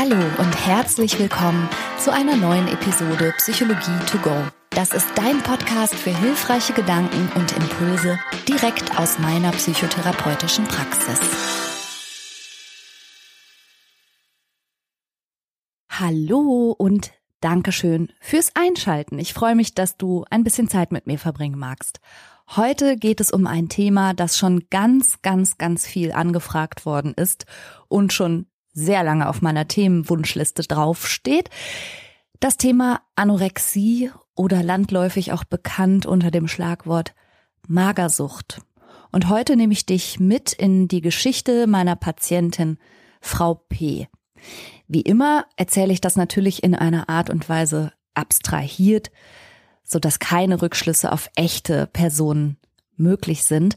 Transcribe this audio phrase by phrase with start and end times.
[0.00, 4.44] Hallo und herzlich willkommen zu einer neuen Episode Psychologie to go.
[4.70, 8.16] Das ist dein Podcast für hilfreiche Gedanken und Impulse
[8.46, 11.18] direkt aus meiner psychotherapeutischen Praxis.
[15.90, 17.10] Hallo und
[17.40, 19.18] Dankeschön fürs Einschalten.
[19.18, 21.98] Ich freue mich, dass du ein bisschen Zeit mit mir verbringen magst.
[22.54, 27.46] Heute geht es um ein Thema, das schon ganz, ganz, ganz viel angefragt worden ist
[27.88, 28.46] und schon
[28.78, 31.50] sehr lange auf meiner Themenwunschliste draufsteht.
[32.40, 37.14] Das Thema Anorexie oder landläufig auch bekannt unter dem Schlagwort
[37.66, 38.60] Magersucht.
[39.10, 42.78] Und heute nehme ich dich mit in die Geschichte meiner Patientin
[43.20, 44.08] Frau P.
[44.86, 49.10] Wie immer erzähle ich das natürlich in einer Art und Weise abstrahiert,
[49.82, 52.58] so dass keine Rückschlüsse auf echte Personen
[52.96, 53.76] möglich sind.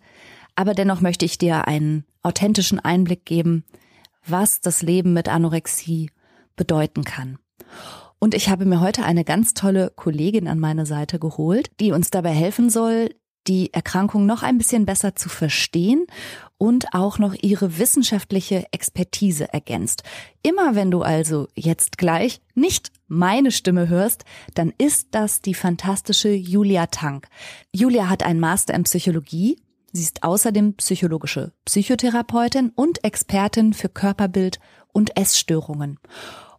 [0.55, 3.63] Aber dennoch möchte ich dir einen authentischen Einblick geben,
[4.25, 6.09] was das Leben mit Anorexie
[6.55, 7.37] bedeuten kann.
[8.19, 12.11] Und ich habe mir heute eine ganz tolle Kollegin an meine Seite geholt, die uns
[12.11, 13.09] dabei helfen soll,
[13.47, 16.05] die Erkrankung noch ein bisschen besser zu verstehen
[16.57, 20.03] und auch noch ihre wissenschaftliche Expertise ergänzt.
[20.43, 26.29] Immer wenn du also jetzt gleich nicht meine Stimme hörst, dann ist das die fantastische
[26.29, 27.27] Julia Tank.
[27.73, 29.59] Julia hat einen Master in Psychologie.
[29.91, 34.59] Sie ist außerdem psychologische Psychotherapeutin und Expertin für Körperbild
[34.93, 35.99] und Essstörungen.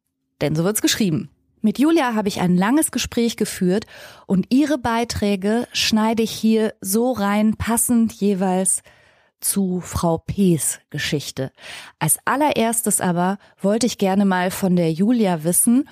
[0.40, 1.30] Denn so wird's geschrieben.
[1.64, 3.86] Mit Julia habe ich ein langes Gespräch geführt
[4.26, 8.82] und ihre Beiträge schneide ich hier so rein, passend jeweils
[9.40, 11.52] zu Frau P.'s Geschichte.
[11.98, 15.88] Als allererstes aber wollte ich gerne mal von der Julia wissen,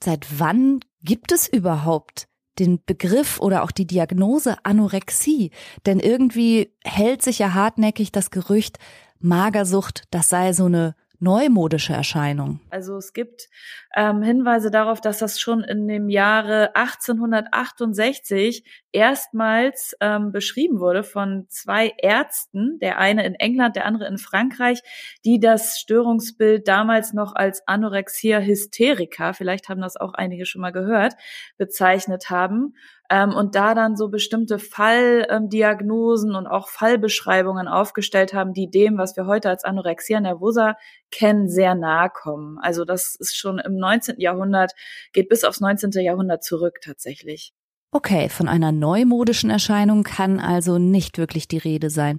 [0.00, 2.28] seit wann gibt es überhaupt
[2.60, 5.50] den Begriff oder auch die Diagnose Anorexie?
[5.86, 8.78] Denn irgendwie hält sich ja hartnäckig das Gerücht,
[9.18, 12.60] Magersucht, das sei so eine neumodische Erscheinung.
[12.70, 13.48] Also es gibt
[13.94, 21.46] ähm, Hinweise darauf, dass das schon in dem Jahre 1868 erstmals ähm, beschrieben wurde von
[21.48, 24.80] zwei Ärzten, der eine in England, der andere in Frankreich,
[25.24, 30.72] die das Störungsbild damals noch als Anorexia hysterica, vielleicht haben das auch einige schon mal
[30.72, 31.14] gehört,
[31.58, 32.74] bezeichnet haben
[33.10, 38.98] ähm, und da dann so bestimmte Falldiagnosen ähm, und auch Fallbeschreibungen aufgestellt haben, die dem,
[38.98, 40.76] was wir heute als Anorexia nervosa
[41.10, 42.58] kennen, sehr nahe kommen.
[42.62, 44.20] Also das ist schon im 19.
[44.20, 44.72] Jahrhundert,
[45.12, 45.90] geht bis aufs 19.
[46.02, 47.52] Jahrhundert zurück tatsächlich.
[47.90, 52.18] Okay, von einer neumodischen Erscheinung kann also nicht wirklich die Rede sein.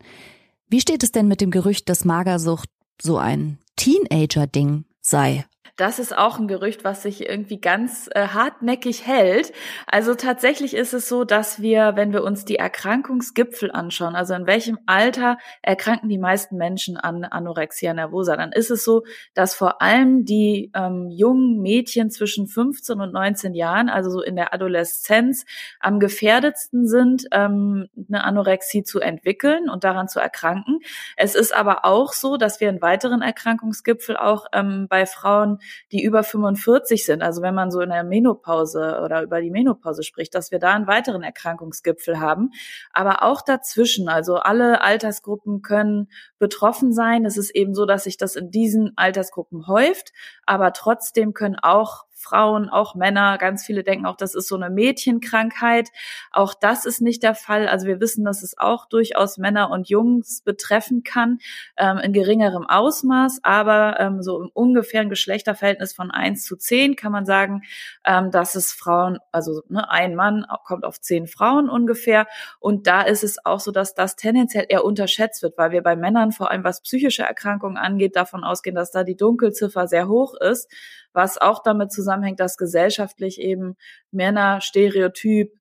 [0.67, 2.69] Wie steht es denn mit dem Gerücht, dass Magersucht
[3.01, 5.45] so ein Teenager-Ding sei?
[5.77, 9.51] Das ist auch ein Gerücht, was sich irgendwie ganz äh, hartnäckig hält.
[9.87, 14.47] Also tatsächlich ist es so, dass wir, wenn wir uns die Erkrankungsgipfel anschauen, also in
[14.47, 19.81] welchem Alter erkranken die meisten Menschen an Anorexia nervosa, dann ist es so, dass vor
[19.81, 25.45] allem die ähm, jungen Mädchen zwischen 15 und 19 Jahren, also so in der Adoleszenz,
[25.79, 30.79] am gefährdetsten sind, ähm, eine Anorexie zu entwickeln und daran zu erkranken.
[31.15, 35.59] Es ist aber auch so, dass wir einen weiteren Erkrankungsgipfel auch ähm, bei Frauen
[35.91, 40.03] die über 45 sind, also wenn man so in der Menopause oder über die Menopause
[40.03, 42.51] spricht, dass wir da einen weiteren Erkrankungsgipfel haben.
[42.93, 47.25] Aber auch dazwischen, also alle Altersgruppen können betroffen sein.
[47.25, 50.11] Es ist eben so, dass sich das in diesen Altersgruppen häuft,
[50.45, 53.37] aber trotzdem können auch Frauen, auch Männer.
[53.37, 55.89] Ganz viele denken auch, das ist so eine Mädchenkrankheit.
[56.31, 57.67] Auch das ist nicht der Fall.
[57.67, 61.39] Also wir wissen, dass es auch durchaus Männer und Jungs betreffen kann,
[61.77, 67.11] ähm, in geringerem Ausmaß, aber ähm, so im ungefähren Geschlechterverhältnis von eins zu zehn kann
[67.11, 67.63] man sagen,
[68.05, 72.27] ähm, dass es Frauen, also ne, ein Mann kommt auf zehn Frauen ungefähr.
[72.59, 75.95] Und da ist es auch so, dass das tendenziell eher unterschätzt wird, weil wir bei
[75.95, 80.35] Männern vor allem was psychische Erkrankungen angeht, davon ausgehen, dass da die Dunkelziffer sehr hoch
[80.35, 80.69] ist
[81.13, 83.75] was auch damit zusammenhängt, dass gesellschaftlich eben
[84.11, 85.51] Männer stereotyp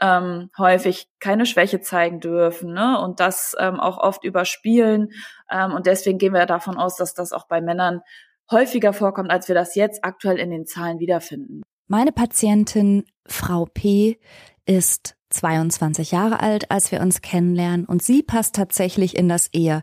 [0.00, 3.00] ähm, häufig keine Schwäche zeigen dürfen ne?
[3.00, 5.10] und das ähm, auch oft überspielen.
[5.50, 8.02] Ähm, und deswegen gehen wir davon aus, dass das auch bei Männern
[8.50, 11.62] häufiger vorkommt, als wir das jetzt aktuell in den Zahlen wiederfinden.
[11.88, 14.18] Meine Patientin Frau P
[14.66, 19.82] ist 22 Jahre alt, als wir uns kennenlernen und sie passt tatsächlich in das eher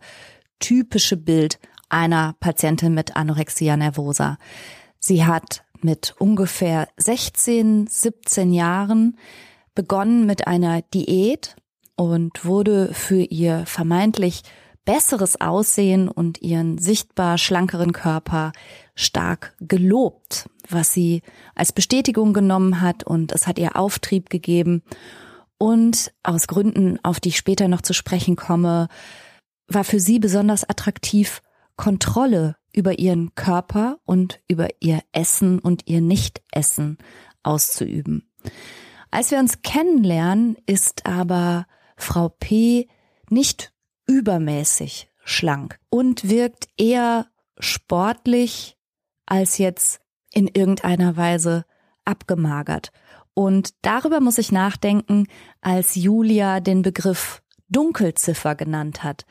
[0.60, 1.60] typische Bild
[1.90, 4.38] einer Patientin mit Anorexia nervosa.
[5.06, 9.18] Sie hat mit ungefähr 16, 17 Jahren
[9.76, 11.58] begonnen mit einer Diät
[11.98, 14.44] und wurde für ihr vermeintlich
[14.86, 18.54] besseres Aussehen und ihren sichtbar schlankeren Körper
[18.96, 21.22] stark gelobt, was sie
[21.54, 24.84] als Bestätigung genommen hat und es hat ihr Auftrieb gegeben.
[25.58, 28.88] Und aus Gründen, auf die ich später noch zu sprechen komme,
[29.68, 31.42] war für sie besonders attraktiv,
[31.76, 36.98] Kontrolle über ihren Körper und über ihr Essen und ihr Nichtessen
[37.44, 38.30] auszuüben.
[39.12, 42.88] Als wir uns kennenlernen, ist aber Frau P
[43.30, 43.72] nicht
[44.08, 47.28] übermäßig schlank und wirkt eher
[47.60, 48.78] sportlich
[49.26, 51.66] als jetzt in irgendeiner Weise
[52.06, 52.92] abgemagert.
[53.34, 55.28] Und darüber muss ich nachdenken,
[55.62, 59.26] als Julia den Begriff Dunkelziffer genannt hat.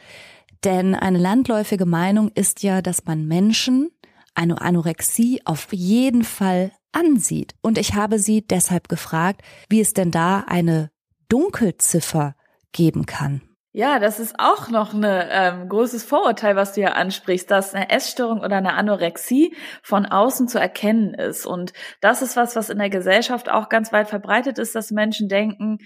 [0.65, 3.91] Denn eine landläufige Meinung ist ja, dass man Menschen
[4.35, 7.55] eine Anorexie auf jeden Fall ansieht.
[7.63, 10.91] Und ich habe sie deshalb gefragt, wie es denn da eine
[11.29, 12.35] Dunkelziffer
[12.73, 13.43] geben kann.
[13.75, 17.89] Ja, das ist auch noch ein ähm, großes Vorurteil, was du ja ansprichst, dass eine
[17.89, 21.47] Essstörung oder eine Anorexie von außen zu erkennen ist.
[21.47, 21.73] Und
[22.03, 25.79] das ist was, was in der Gesellschaft auch ganz weit verbreitet ist, dass Menschen denken,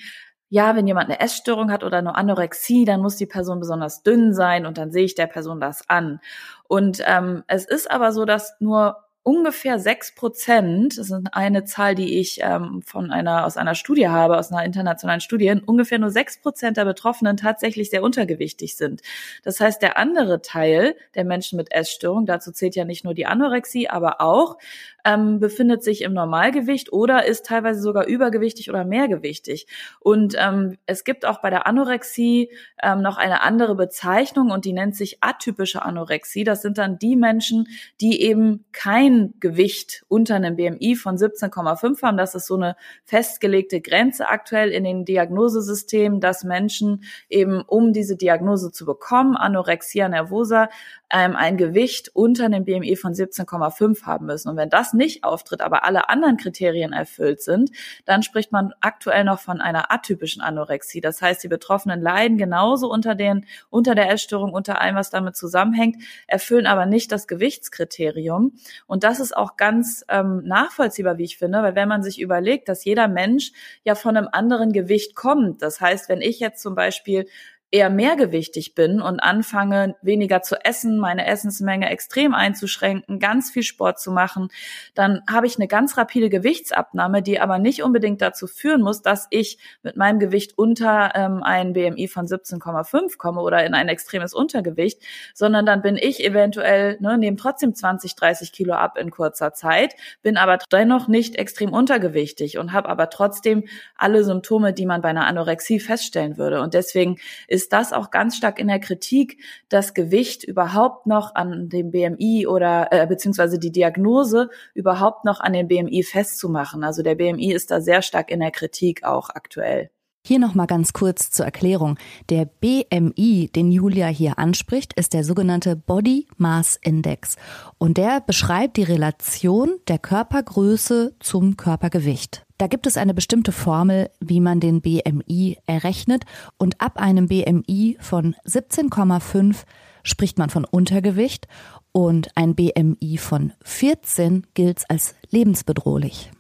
[0.49, 4.33] ja, wenn jemand eine Essstörung hat oder eine Anorexie, dann muss die Person besonders dünn
[4.33, 6.21] sein und dann sehe ich der Person das an.
[6.69, 8.97] Und ähm, es ist aber so, dass nur
[9.27, 14.09] ungefähr sechs Prozent, das ist eine Zahl, die ich ähm, von einer aus einer Studie
[14.09, 19.03] habe, aus einer internationalen Studie, ungefähr nur sechs Prozent der Betroffenen tatsächlich sehr untergewichtig sind.
[19.43, 23.27] Das heißt, der andere Teil der Menschen mit Essstörung, dazu zählt ja nicht nur die
[23.27, 24.59] Anorexie, aber auch
[25.05, 29.67] ähm, befindet sich im Normalgewicht oder ist teilweise sogar übergewichtig oder mehrgewichtig.
[29.99, 32.51] Und ähm, es gibt auch bei der Anorexie
[32.81, 36.45] ähm, noch eine andere Bezeichnung und die nennt sich atypische Anorexie.
[36.45, 37.69] Das sind dann die Menschen,
[38.01, 42.17] die eben kein Gewicht unter einem BMI von 17,5 haben.
[42.17, 48.17] Das ist so eine festgelegte Grenze aktuell in den Diagnosesystemen, dass Menschen eben, um diese
[48.17, 50.69] Diagnose zu bekommen, Anorexia nervosa,
[51.11, 54.49] ähm, ein Gewicht unter einem BMI von 17,5 haben müssen.
[54.49, 57.71] Und wenn das nicht auftritt, aber alle anderen Kriterien erfüllt sind,
[58.05, 61.01] dann spricht man aktuell noch von einer atypischen Anorexie.
[61.01, 65.37] Das heißt, die Betroffenen leiden genauso unter den, unter der Essstörung, unter allem, was damit
[65.37, 68.53] zusammenhängt, erfüllen aber nicht das Gewichtskriterium.
[68.87, 72.69] Und das ist auch ganz ähm, nachvollziehbar, wie ich finde, weil wenn man sich überlegt,
[72.69, 73.53] dass jeder Mensch
[73.85, 77.29] ja von einem anderen Gewicht kommt, das heißt, wenn ich jetzt zum Beispiel
[77.77, 84.01] eher mehrgewichtig bin und anfange, weniger zu essen, meine Essensmenge extrem einzuschränken, ganz viel Sport
[84.01, 84.49] zu machen,
[84.95, 89.27] dann habe ich eine ganz rapide Gewichtsabnahme, die aber nicht unbedingt dazu führen muss, dass
[89.29, 94.33] ich mit meinem Gewicht unter ähm, ein BMI von 17,5 komme oder in ein extremes
[94.33, 95.03] Untergewicht,
[95.35, 99.97] sondern dann bin ich eventuell, ne, nehme trotzdem 20, 30 Kilo ab in kurzer Zeit,
[100.23, 103.65] bin aber dennoch nicht extrem untergewichtig und habe aber trotzdem
[103.99, 106.63] alle Symptome, die man bei einer Anorexie feststellen würde.
[106.63, 107.19] Und deswegen
[107.49, 112.47] ist das auch ganz stark in der Kritik, das Gewicht überhaupt noch an dem BMI
[112.47, 116.85] oder äh, beziehungsweise die Diagnose überhaupt noch an den BMI festzumachen.
[116.85, 119.91] Also der BMI ist da sehr stark in der Kritik auch aktuell.
[120.27, 121.99] Hier noch mal ganz kurz zur Erklärung.
[122.31, 127.37] Der BMI, den Julia hier anspricht, ist der sogenannte Body Mass Index
[127.79, 132.46] und der beschreibt die Relation der Körpergröße zum Körpergewicht.
[132.59, 136.25] Da gibt es eine bestimmte Formel, wie man den BMI errechnet
[136.57, 139.65] und ab einem BMI von 17,5
[140.03, 141.49] spricht man von Untergewicht
[141.93, 146.31] und ein BMI von 14 gilt als lebensbedrohlich.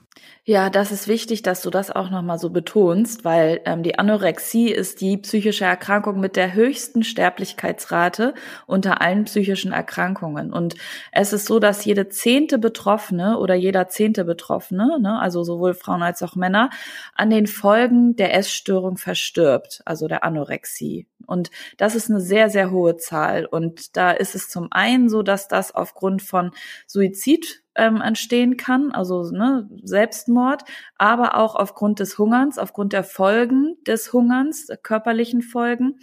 [0.49, 4.71] Ja, das ist wichtig, dass du das auch nochmal so betonst, weil ähm, die Anorexie
[4.71, 8.33] ist die psychische Erkrankung mit der höchsten Sterblichkeitsrate
[8.65, 10.53] unter allen psychischen Erkrankungen.
[10.53, 10.77] Und
[11.11, 16.05] es ist so, dass jede zehnte Betroffene oder jeder zehnte Betroffene, ne, also sowohl Frauen
[16.05, 16.71] als auch Männer,
[17.17, 21.09] an den Folgen der Essstörung verstirbt, also der Anorexie.
[21.27, 23.47] Und das ist eine sehr, sehr hohe Zahl.
[23.47, 26.53] Und da ist es zum einen so, dass das aufgrund von
[26.87, 30.65] Suizid ähm, entstehen kann, also ne, Selbstmord,
[30.99, 35.99] aber auch aufgrund des Hungerns, aufgrund der Folgen des Hungerns, körperlichen Folgen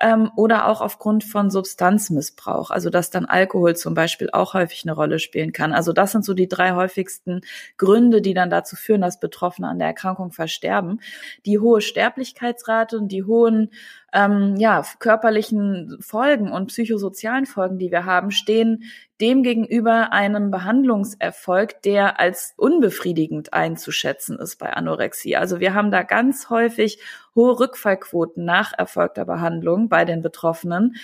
[0.00, 4.94] ähm, oder auch aufgrund von Substanzmissbrauch, also dass dann Alkohol zum Beispiel auch häufig eine
[4.94, 5.72] Rolle spielen kann.
[5.72, 7.40] Also das sind so die drei häufigsten
[7.76, 11.00] Gründe, die dann dazu führen, dass Betroffene an der Erkrankung versterben.
[11.44, 13.70] Die hohe Sterblichkeitsrate und die hohen
[14.16, 18.84] ähm, ja, körperlichen Folgen und psychosozialen Folgen, die wir haben, stehen
[19.20, 25.36] dem gegenüber einem Behandlungserfolg, der als unbefriedigend einzuschätzen ist bei Anorexie.
[25.36, 26.98] Also wir haben da ganz häufig
[27.34, 30.96] hohe Rückfallquoten nach erfolgter Behandlung bei den Betroffenen.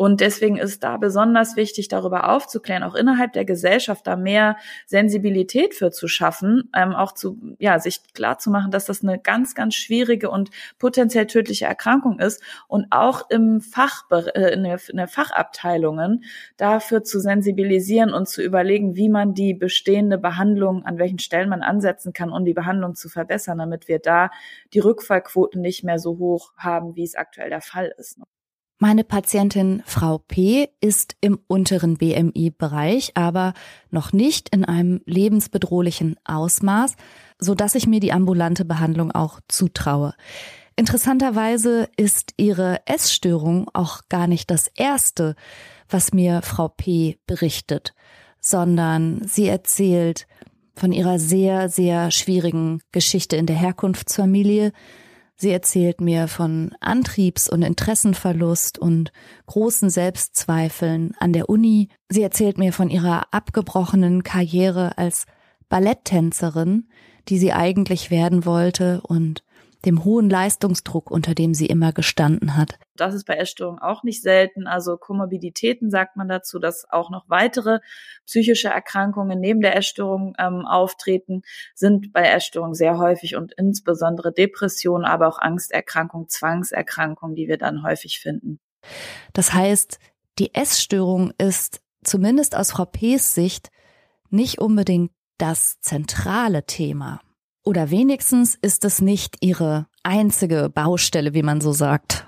[0.00, 5.74] Und deswegen ist da besonders wichtig, darüber aufzuklären, auch innerhalb der Gesellschaft da mehr Sensibilität
[5.74, 9.54] für zu schaffen, ähm, auch zu, ja, sich klar zu machen, dass das eine ganz,
[9.54, 14.96] ganz schwierige und potenziell tödliche Erkrankung ist und auch im Fach, äh, in, der, in
[14.96, 16.24] der Fachabteilungen
[16.56, 21.60] dafür zu sensibilisieren und zu überlegen, wie man die bestehende Behandlung, an welchen Stellen man
[21.60, 24.30] ansetzen kann, um die Behandlung zu verbessern, damit wir da
[24.72, 28.18] die Rückfallquoten nicht mehr so hoch haben, wie es aktuell der Fall ist.
[28.82, 33.52] Meine Patientin Frau P ist im unteren BMI-Bereich, aber
[33.90, 36.96] noch nicht in einem lebensbedrohlichen Ausmaß,
[37.38, 40.14] so dass ich mir die ambulante Behandlung auch zutraue.
[40.76, 45.36] Interessanterweise ist ihre Essstörung auch gar nicht das erste,
[45.90, 47.92] was mir Frau P berichtet,
[48.40, 50.26] sondern sie erzählt
[50.74, 54.72] von ihrer sehr, sehr schwierigen Geschichte in der Herkunftsfamilie,
[55.40, 59.10] Sie erzählt mir von Antriebs- und Interessenverlust und
[59.46, 61.88] großen Selbstzweifeln an der Uni.
[62.10, 65.24] Sie erzählt mir von ihrer abgebrochenen Karriere als
[65.70, 66.88] Balletttänzerin,
[67.30, 69.42] die sie eigentlich werden wollte und
[69.84, 72.78] dem hohen Leistungsdruck, unter dem sie immer gestanden hat.
[72.96, 74.66] Das ist bei Essstörungen auch nicht selten.
[74.66, 77.80] Also Komorbiditäten sagt man dazu, dass auch noch weitere
[78.26, 81.42] psychische Erkrankungen neben der Essstörung ähm, auftreten,
[81.74, 87.82] sind bei Essstörungen sehr häufig und insbesondere Depressionen, aber auch Angsterkrankungen, Zwangserkrankungen, die wir dann
[87.82, 88.60] häufig finden.
[89.32, 89.98] Das heißt,
[90.38, 93.70] die Essstörung ist zumindest aus Frau P.s Sicht
[94.30, 97.20] nicht unbedingt das zentrale Thema.
[97.70, 102.26] Oder wenigstens ist es nicht ihre einzige Baustelle, wie man so sagt.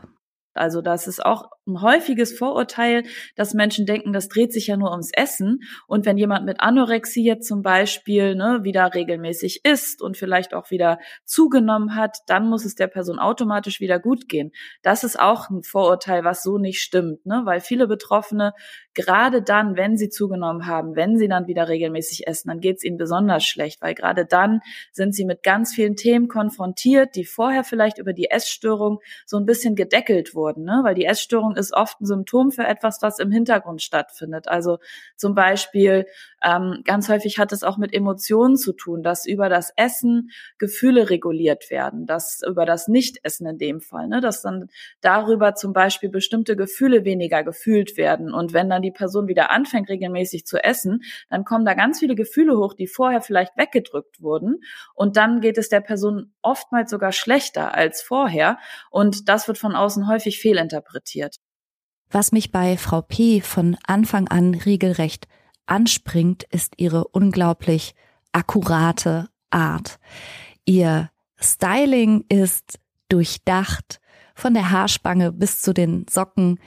[0.54, 3.04] Also das ist auch ein häufiges Vorurteil,
[3.37, 5.61] dass Menschen denken, das dreht sich ja nur ums Essen.
[5.87, 10.71] Und wenn jemand mit Anorexie jetzt zum Beispiel ne, wieder regelmäßig isst und vielleicht auch
[10.71, 14.52] wieder zugenommen hat, dann muss es der Person automatisch wieder gut gehen.
[14.82, 17.42] Das ist auch ein Vorurteil, was so nicht stimmt, ne?
[17.44, 18.52] weil viele Betroffene
[18.94, 22.85] gerade dann, wenn sie zugenommen haben, wenn sie dann wieder regelmäßig essen, dann geht es
[22.85, 24.61] ihnen besonders schlecht, weil gerade dann
[24.92, 29.47] sind sie mit ganz vielen Themen konfrontiert, die vorher vielleicht über die Essstörung so ein
[29.47, 30.80] bisschen gedeckelt wurden, ne?
[30.82, 34.49] weil die Essstörung ist oft ein Symptom für etwas, was im Hintergrund stattfindet.
[34.49, 34.78] Also
[35.16, 36.06] zum Beispiel
[36.42, 41.11] ähm, ganz häufig hat es auch mit Emotionen zu tun, dass über das Essen Gefühle
[41.11, 44.68] reguliert werden, dass über das Nichtessen in dem Fall, ne, dass dann
[45.00, 48.34] darüber zum Beispiel bestimmte Gefühle weniger gefühlt werden.
[48.34, 52.14] Und wenn dann die Person wieder anfängt, regelmäßig zu essen, dann kommen da ganz viele
[52.14, 54.61] Gefühle hoch, die vorher vielleicht weggedrückt wurden.
[54.94, 58.58] Und dann geht es der Person oftmals sogar schlechter als vorher.
[58.90, 61.37] Und das wird von außen häufig fehlinterpretiert.
[62.11, 63.40] Was mich bei Frau P.
[63.40, 65.28] von Anfang an regelrecht
[65.66, 67.95] anspringt, ist ihre unglaublich
[68.33, 69.99] akkurate Art.
[70.64, 72.78] Ihr Styling ist
[73.09, 74.00] durchdacht,
[74.35, 76.59] von der Haarspange bis zu den Socken.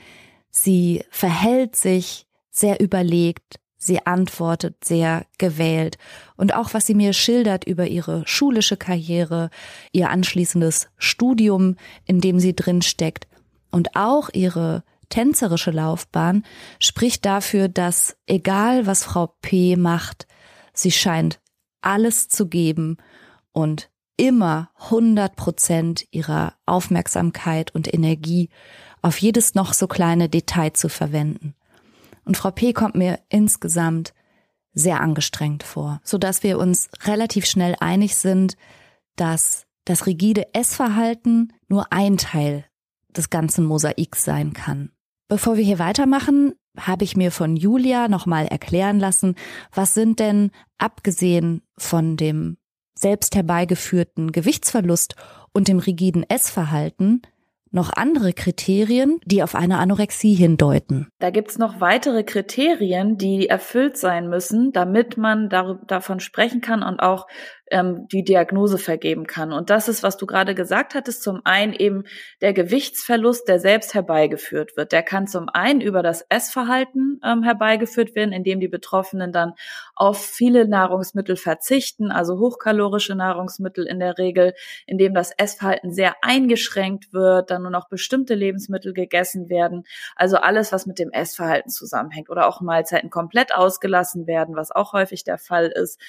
[0.50, 5.98] Sie verhält sich sehr überlegt, sie antwortet sehr gewählt.
[6.36, 9.50] Und auch was sie mir schildert über ihre schulische Karriere,
[9.92, 13.26] ihr anschließendes Studium, in dem sie drin steckt
[13.70, 16.44] und auch ihre tänzerische Laufbahn
[16.78, 20.26] spricht dafür, dass egal was Frau P macht,
[20.72, 21.40] sie scheint
[21.80, 22.96] alles zu geben
[23.52, 28.48] und immer 100 Prozent ihrer Aufmerksamkeit und Energie
[29.02, 31.54] auf jedes noch so kleine Detail zu verwenden.
[32.24, 34.14] Und Frau P kommt mir insgesamt
[34.72, 38.56] sehr angestrengt vor, so dass wir uns relativ schnell einig sind,
[39.16, 42.64] dass das rigide Essverhalten nur ein Teil
[43.16, 44.90] des ganzen Mosaiks sein kann.
[45.28, 49.34] Bevor wir hier weitermachen, habe ich mir von Julia nochmal erklären lassen,
[49.74, 52.58] was sind denn, abgesehen von dem
[52.96, 55.16] selbst herbeigeführten Gewichtsverlust
[55.52, 57.22] und dem rigiden Essverhalten,
[57.72, 61.08] noch andere Kriterien, die auf eine Anorexie hindeuten?
[61.18, 67.00] Da gibt's noch weitere Kriterien, die erfüllt sein müssen, damit man davon sprechen kann und
[67.00, 67.26] auch
[67.70, 69.52] ähm, die Diagnose vergeben kann.
[69.52, 72.04] Und das ist, was du gerade gesagt hattest, zum einen eben
[72.40, 74.92] der Gewichtsverlust, der selbst herbeigeführt wird.
[74.92, 79.54] Der kann zum einen über das Essverhalten ähm, herbeigeführt werden, indem die Betroffenen dann
[79.94, 84.54] auf viele Nahrungsmittel verzichten, also hochkalorische Nahrungsmittel in der Regel,
[84.86, 89.84] indem das Essverhalten sehr eingeschränkt wird, dann nur noch bestimmte Lebensmittel gegessen werden.
[90.14, 94.92] Also alles, was mit dem Essverhalten zusammenhängt oder auch Mahlzeiten komplett ausgelassen werden, was auch
[94.92, 96.00] häufig der Fall ist.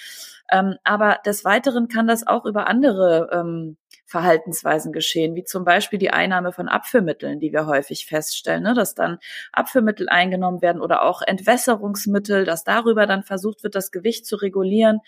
[0.49, 5.97] Ähm, aber des Weiteren kann das auch über andere ähm, Verhaltensweisen geschehen, wie zum Beispiel
[5.97, 8.73] die Einnahme von Abführmitteln, die wir häufig feststellen, ne?
[8.73, 9.17] dass dann
[9.53, 14.99] Abführmittel eingenommen werden oder auch Entwässerungsmittel, dass darüber dann versucht wird, das Gewicht zu regulieren.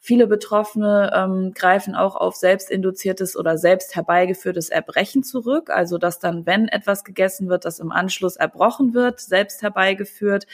[0.00, 6.46] Viele Betroffene ähm, greifen auch auf selbstinduziertes oder selbst herbeigeführtes Erbrechen zurück, also dass dann,
[6.46, 10.46] wenn etwas gegessen wird, das im Anschluss erbrochen wird, selbst herbeigeführt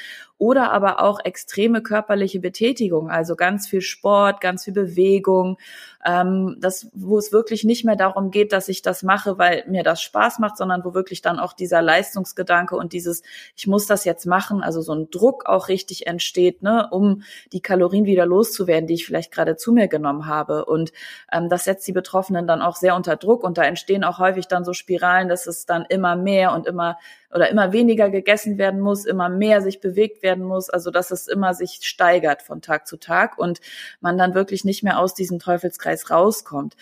[0.43, 5.57] oder aber auch extreme körperliche Betätigung, also ganz viel Sport, ganz viel Bewegung,
[6.05, 9.85] ähm, das, wo es wirklich nicht mehr darum geht, dass ich das mache, weil mir
[9.85, 13.23] das Spaß macht, sondern wo wirklich dann auch dieser Leistungsgedanke und dieses,
[13.55, 17.23] ich muss das jetzt machen, also so ein Druck auch richtig entsteht, ne, um
[17.53, 20.65] die Kalorien wieder loszuwerden, die ich vielleicht gerade zu mir genommen habe.
[20.65, 20.93] Und
[21.31, 24.49] ähm, das setzt die Betroffenen dann auch sehr unter Druck und da entstehen auch häufig
[24.49, 26.99] dann so Spiralen, dass es dann immer mehr und immer
[27.33, 31.29] oder immer weniger gegessen werden muss, immer mehr sich bewegt werden muss, also dass es
[31.29, 33.61] immer sich steigert von Tag zu Tag und
[34.01, 36.77] man dann wirklich nicht mehr aus diesem Teufelskreis rauskommt.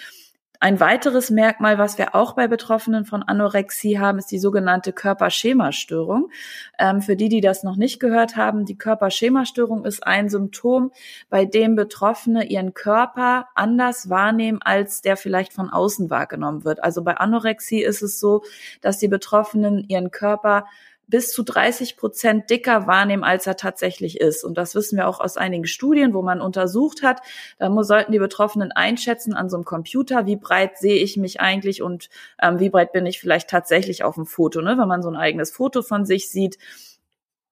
[0.62, 6.30] Ein weiteres Merkmal, was wir auch bei Betroffenen von Anorexie haben, ist die sogenannte Körperschemastörung.
[6.78, 10.92] Ähm, für die, die das noch nicht gehört haben, die Körperschemastörung ist ein Symptom,
[11.30, 16.84] bei dem Betroffene ihren Körper anders wahrnehmen, als der vielleicht von außen wahrgenommen wird.
[16.84, 18.42] Also bei Anorexie ist es so,
[18.82, 20.66] dass die Betroffenen ihren Körper
[21.10, 24.44] bis zu 30 Prozent dicker wahrnehmen, als er tatsächlich ist.
[24.44, 27.20] Und das wissen wir auch aus einigen Studien, wo man untersucht hat.
[27.58, 31.82] Da sollten die Betroffenen einschätzen an so einem Computer, wie breit sehe ich mich eigentlich
[31.82, 32.08] und
[32.40, 34.62] ähm, wie breit bin ich vielleicht tatsächlich auf dem Foto.
[34.62, 34.78] Ne?
[34.78, 36.56] Wenn man so ein eigenes Foto von sich sieht,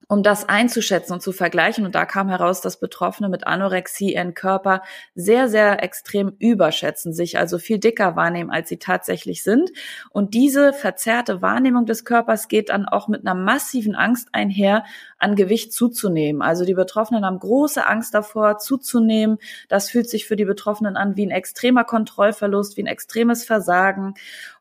[0.09, 1.85] um das einzuschätzen und zu vergleichen.
[1.85, 4.83] Und da kam heraus, dass Betroffene mit Anorexie ihren Körper
[5.15, 9.71] sehr, sehr extrem überschätzen, sich also viel dicker wahrnehmen, als sie tatsächlich sind.
[10.11, 14.85] Und diese verzerrte Wahrnehmung des Körpers geht dann auch mit einer massiven Angst einher,
[15.19, 16.41] an Gewicht zuzunehmen.
[16.41, 19.39] Also die Betroffenen haben große Angst davor, zuzunehmen.
[19.69, 24.15] Das fühlt sich für die Betroffenen an wie ein extremer Kontrollverlust, wie ein extremes Versagen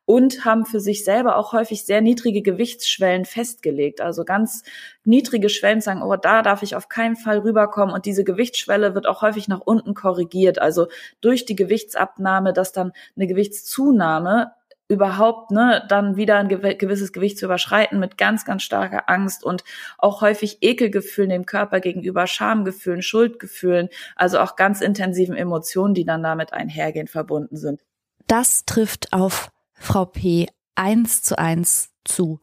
[0.08, 4.00] und haben für sich selber auch häufig sehr niedrige Gewichtsschwellen festgelegt.
[4.00, 4.64] Also ganz
[5.04, 7.94] niedrige Schwellen sagen, oh, da darf ich auf keinen Fall rüberkommen.
[7.94, 10.60] Und diese Gewichtsschwelle wird auch häufig nach unten korrigiert.
[10.60, 10.88] Also
[11.20, 14.54] durch die Gewichtsabnahme, dass dann eine Gewichtszunahme
[14.88, 19.66] überhaupt ne, dann wieder ein gewisses Gewicht zu überschreiten mit ganz, ganz starker Angst und
[19.98, 26.24] auch häufig Ekelgefühlen dem Körper gegenüber, Schamgefühlen, Schuldgefühlen, also auch ganz intensiven Emotionen, die dann
[26.24, 27.82] damit einhergehen, verbunden sind.
[28.28, 30.48] Das trifft auf Frau P.
[30.76, 32.40] eins zu eins zu.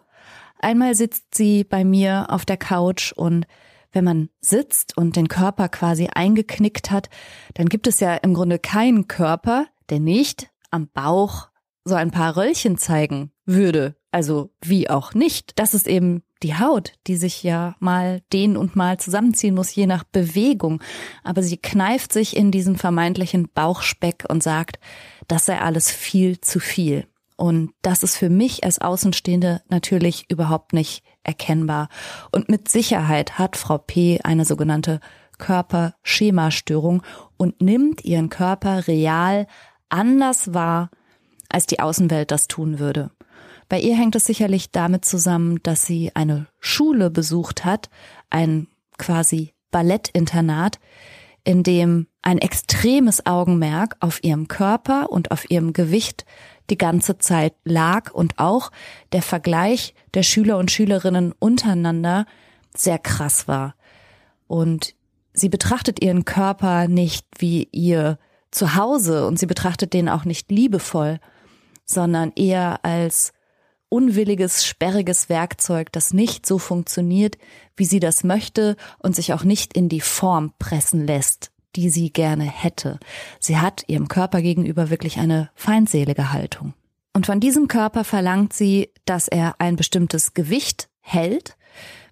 [0.58, 3.46] Einmal sitzt sie bei mir auf der Couch und
[3.92, 7.08] wenn man sitzt und den Körper quasi eingeknickt hat,
[7.54, 11.48] dann gibt es ja im Grunde keinen Körper, der nicht am Bauch
[11.84, 13.94] so ein paar Röllchen zeigen würde.
[14.10, 15.58] Also wie auch nicht.
[15.58, 19.86] Das ist eben die Haut, die sich ja mal dehnen und mal zusammenziehen muss, je
[19.86, 20.82] nach Bewegung.
[21.22, 24.78] Aber sie kneift sich in diesen vermeintlichen Bauchspeck und sagt,
[25.28, 27.06] das sei alles viel zu viel.
[27.36, 31.88] Und das ist für mich als Außenstehende natürlich überhaupt nicht erkennbar.
[32.30, 34.20] Und mit Sicherheit hat Frau P.
[34.22, 35.00] eine sogenannte
[35.38, 37.02] Körperschemastörung
[37.36, 39.46] und nimmt ihren Körper real
[39.88, 40.90] anders wahr,
[41.48, 43.10] als die Außenwelt das tun würde.
[43.68, 47.90] Bei ihr hängt es sicherlich damit zusammen, dass sie eine Schule besucht hat,
[48.30, 48.68] ein
[48.98, 50.78] quasi Ballettinternat,
[51.42, 56.24] in dem ein extremes Augenmerk auf ihrem Körper und auf ihrem Gewicht
[56.70, 58.72] die ganze Zeit lag und auch
[59.12, 62.24] der Vergleich der Schüler und Schülerinnen untereinander
[62.74, 63.74] sehr krass war.
[64.46, 64.94] Und
[65.34, 68.18] sie betrachtet ihren Körper nicht wie ihr
[68.50, 71.20] Zuhause und sie betrachtet den auch nicht liebevoll,
[71.84, 73.34] sondern eher als
[73.90, 77.36] unwilliges, sperriges Werkzeug, das nicht so funktioniert,
[77.76, 82.12] wie sie das möchte und sich auch nicht in die Form pressen lässt, die sie
[82.12, 82.98] gerne hätte.
[83.40, 86.74] Sie hat ihrem Körper gegenüber wirklich eine feindselige Haltung.
[87.12, 91.56] Und von diesem Körper verlangt sie, dass er ein bestimmtes Gewicht hält.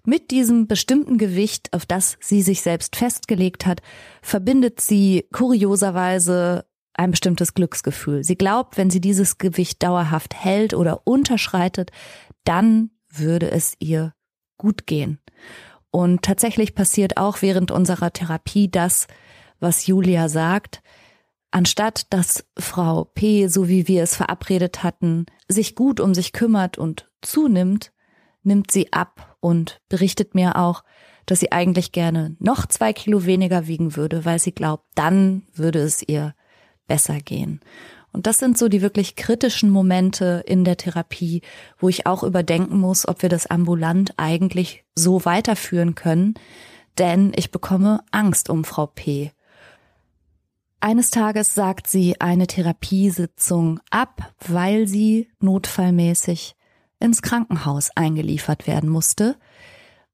[0.05, 3.81] Mit diesem bestimmten Gewicht, auf das sie sich selbst festgelegt hat,
[4.21, 8.23] verbindet sie kurioserweise ein bestimmtes Glücksgefühl.
[8.23, 11.91] Sie glaubt, wenn sie dieses Gewicht dauerhaft hält oder unterschreitet,
[12.43, 14.13] dann würde es ihr
[14.57, 15.19] gut gehen.
[15.91, 19.07] Und tatsächlich passiert auch während unserer Therapie das,
[19.63, 20.83] was Julia sagt,
[21.49, 26.77] anstatt dass Frau P., so wie wir es verabredet hatten, sich gut um sich kümmert
[26.77, 27.91] und zunimmt,
[28.43, 30.83] nimmt sie ab und berichtet mir auch,
[31.25, 35.79] dass sie eigentlich gerne noch zwei Kilo weniger wiegen würde, weil sie glaubt, dann würde
[35.79, 36.35] es ihr
[36.87, 37.61] besser gehen.
[38.11, 41.41] Und das sind so die wirklich kritischen Momente in der Therapie,
[41.79, 46.35] wo ich auch überdenken muss, ob wir das ambulant eigentlich so weiterführen können,
[46.99, 49.31] denn ich bekomme Angst um Frau P.
[50.83, 56.57] Eines Tages sagt sie eine Therapiesitzung ab, weil sie notfallmäßig
[56.99, 59.37] ins Krankenhaus eingeliefert werden musste,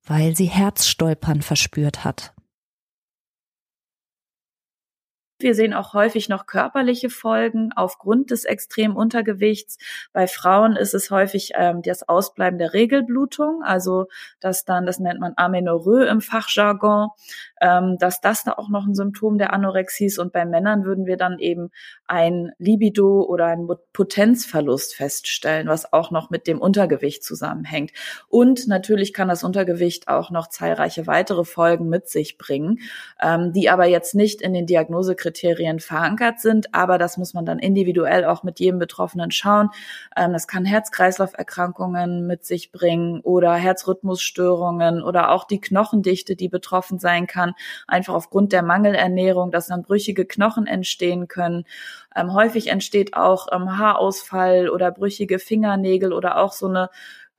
[0.06, 2.36] weil sie Herzstolpern verspürt hat.
[5.42, 9.78] Wir sehen auch häufig noch körperliche Folgen aufgrund des extremen Untergewichts.
[10.12, 14.08] Bei Frauen ist es häufig ähm, das Ausbleiben der Regelblutung, also
[14.42, 17.08] dass dann, das nennt man Amenorrhoe im Fachjargon,
[17.62, 20.20] ähm, dass das da auch noch ein Symptom der Anorexie ist.
[20.20, 21.72] Und bei Männern würden wir dann eben
[22.06, 27.92] ein Libido oder einen Potenzverlust feststellen, was auch noch mit dem Untergewicht zusammenhängt.
[28.28, 32.80] Und natürlich kann das Untergewicht auch noch zahlreiche weitere Folgen mit sich bringen,
[33.22, 37.46] ähm, die aber jetzt nicht in den Diagnosekriterien Kriterien verankert sind, aber das muss man
[37.46, 39.70] dann individuell auch mit jedem Betroffenen schauen.
[40.18, 46.98] Ähm, das kann Herz-Kreislauf-Erkrankungen mit sich bringen oder Herzrhythmusstörungen oder auch die Knochendichte, die betroffen
[46.98, 47.54] sein kann,
[47.88, 51.66] einfach aufgrund der Mangelernährung, dass dann brüchige Knochen entstehen können.
[52.16, 56.90] Ähm, häufig entsteht auch ähm, Haarausfall oder brüchige Fingernägel oder auch so eine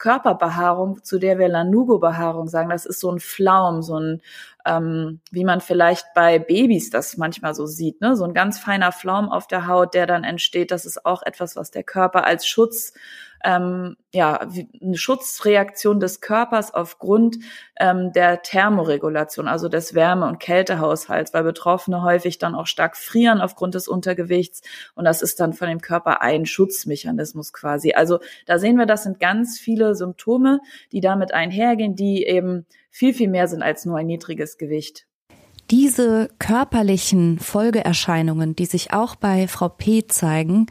[0.01, 2.71] Körperbehaarung, zu der wir Lanugo-Behaarung sagen.
[2.71, 4.23] Das ist so ein Flaum, so ein,
[4.67, 8.17] ähm, wie man vielleicht bei Babys das manchmal so sieht, ne?
[8.17, 10.71] so ein ganz feiner Flaum auf der Haut, der dann entsteht.
[10.71, 12.93] Das ist auch etwas, was der Körper als Schutz
[13.45, 17.39] ähm, ja, eine Schutzreaktion des Körpers aufgrund
[17.79, 23.41] ähm, der Thermoregulation, also des Wärme- und Kältehaushalts, weil Betroffene häufig dann auch stark frieren
[23.41, 24.63] aufgrund des Untergewichts
[24.95, 27.93] und das ist dann von dem Körper ein Schutzmechanismus quasi.
[27.93, 30.61] Also da sehen wir, das sind ganz viele Symptome,
[30.93, 35.07] die damit einhergehen, die eben viel, viel mehr sind als nur ein niedriges Gewicht.
[35.71, 40.67] Diese körperlichen Folgeerscheinungen, die sich auch bei Frau P zeigen,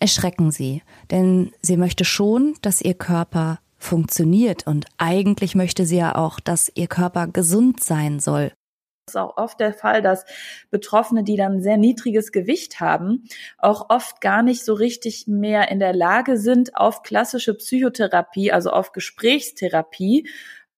[0.00, 6.14] erschrecken sie, denn sie möchte schon, dass ihr Körper funktioniert und eigentlich möchte sie ja
[6.16, 8.52] auch, dass ihr Körper gesund sein soll.
[9.06, 10.26] Es ist auch oft der Fall, dass
[10.70, 13.24] Betroffene, die dann sehr niedriges Gewicht haben,
[13.56, 18.70] auch oft gar nicht so richtig mehr in der Lage sind, auf klassische Psychotherapie, also
[18.70, 20.28] auf Gesprächstherapie,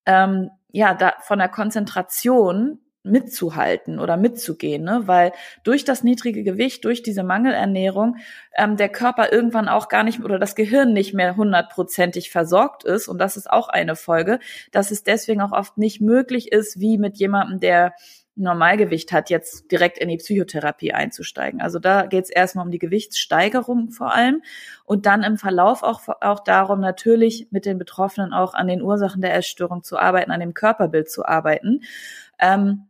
[0.07, 5.03] ähm, ja, da von der Konzentration mitzuhalten oder mitzugehen, ne?
[5.07, 5.33] weil
[5.65, 8.17] durch das niedrige Gewicht, durch diese Mangelernährung
[8.55, 13.09] ähm, der Körper irgendwann auch gar nicht oder das Gehirn nicht mehr hundertprozentig versorgt ist
[13.09, 14.39] und das ist auch eine Folge,
[14.71, 17.95] dass es deswegen auch oft nicht möglich ist, wie mit jemandem, der
[18.37, 21.61] Normalgewicht hat, jetzt direkt in die Psychotherapie einzusteigen.
[21.61, 24.43] Also da geht es erstmal um die Gewichtssteigerung vor allem
[24.85, 29.21] und dann im Verlauf auch, auch darum, natürlich mit den Betroffenen auch an den Ursachen
[29.21, 31.83] der Essstörung zu arbeiten, an dem Körperbild zu arbeiten.
[32.39, 32.87] Ähm,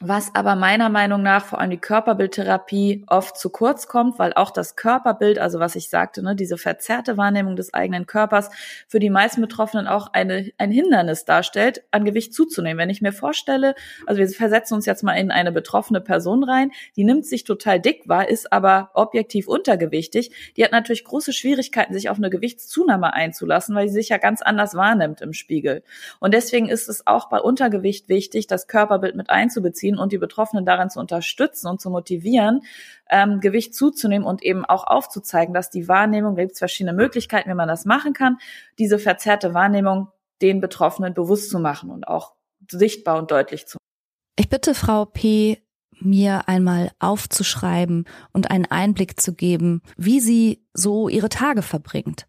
[0.00, 4.50] was aber meiner Meinung nach vor allem die Körperbildtherapie oft zu kurz kommt, weil auch
[4.50, 8.50] das Körperbild, also was ich sagte, ne, diese verzerrte Wahrnehmung des eigenen Körpers
[8.88, 12.76] für die meisten Betroffenen auch eine, ein Hindernis darstellt, an Gewicht zuzunehmen.
[12.76, 16.72] Wenn ich mir vorstelle, also wir versetzen uns jetzt mal in eine betroffene Person rein,
[16.96, 21.94] die nimmt sich total dick wahr, ist aber objektiv untergewichtig, die hat natürlich große Schwierigkeiten,
[21.94, 25.84] sich auf eine Gewichtszunahme einzulassen, weil sie sich ja ganz anders wahrnimmt im Spiegel.
[26.18, 30.18] Und deswegen ist es auch bei Untergewicht wichtig, das Körperbild mit einzubeziehen einzubeziehen und die
[30.18, 32.62] Betroffenen darin zu unterstützen und zu motivieren,
[33.10, 37.50] ähm, Gewicht zuzunehmen und eben auch aufzuzeigen, dass die Wahrnehmung, da gibt es verschiedene Möglichkeiten,
[37.50, 38.38] wie man das machen kann,
[38.78, 40.08] diese verzerrte Wahrnehmung
[40.42, 42.34] den Betroffenen bewusst zu machen und auch
[42.70, 44.38] sichtbar und deutlich zu machen.
[44.38, 45.60] Ich bitte Frau P
[46.00, 52.26] mir einmal aufzuschreiben und einen Einblick zu geben, wie sie so ihre Tage verbringt.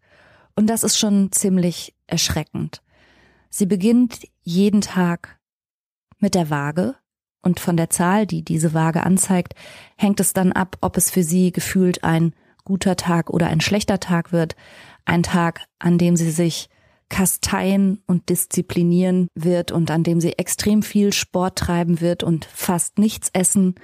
[0.54, 2.80] Und das ist schon ziemlich erschreckend.
[3.50, 5.40] Sie beginnt jeden Tag
[6.18, 6.94] mit der Waage,
[7.46, 9.54] und von der Zahl, die diese Waage anzeigt,
[9.96, 14.00] hängt es dann ab, ob es für sie gefühlt ein guter Tag oder ein schlechter
[14.00, 14.56] Tag wird.
[15.04, 16.68] Ein Tag, an dem sie sich
[17.08, 22.98] kasteien und disziplinieren wird und an dem sie extrem viel Sport treiben wird und fast
[22.98, 23.76] nichts essen.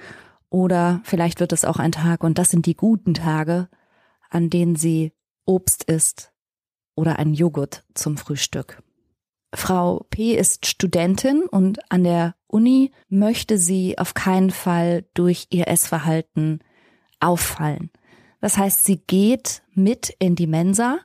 [0.49, 3.69] Oder vielleicht wird es auch ein Tag, und das sind die guten Tage,
[4.29, 5.13] an denen sie
[5.45, 6.33] Obst isst
[6.95, 8.83] oder ein Joghurt zum Frühstück.
[9.55, 10.33] Frau P.
[10.35, 16.59] ist Studentin und an der Uni möchte sie auf keinen Fall durch ihr Essverhalten
[17.19, 17.89] auffallen.
[18.41, 20.99] Das heißt, sie geht mit in die Mensa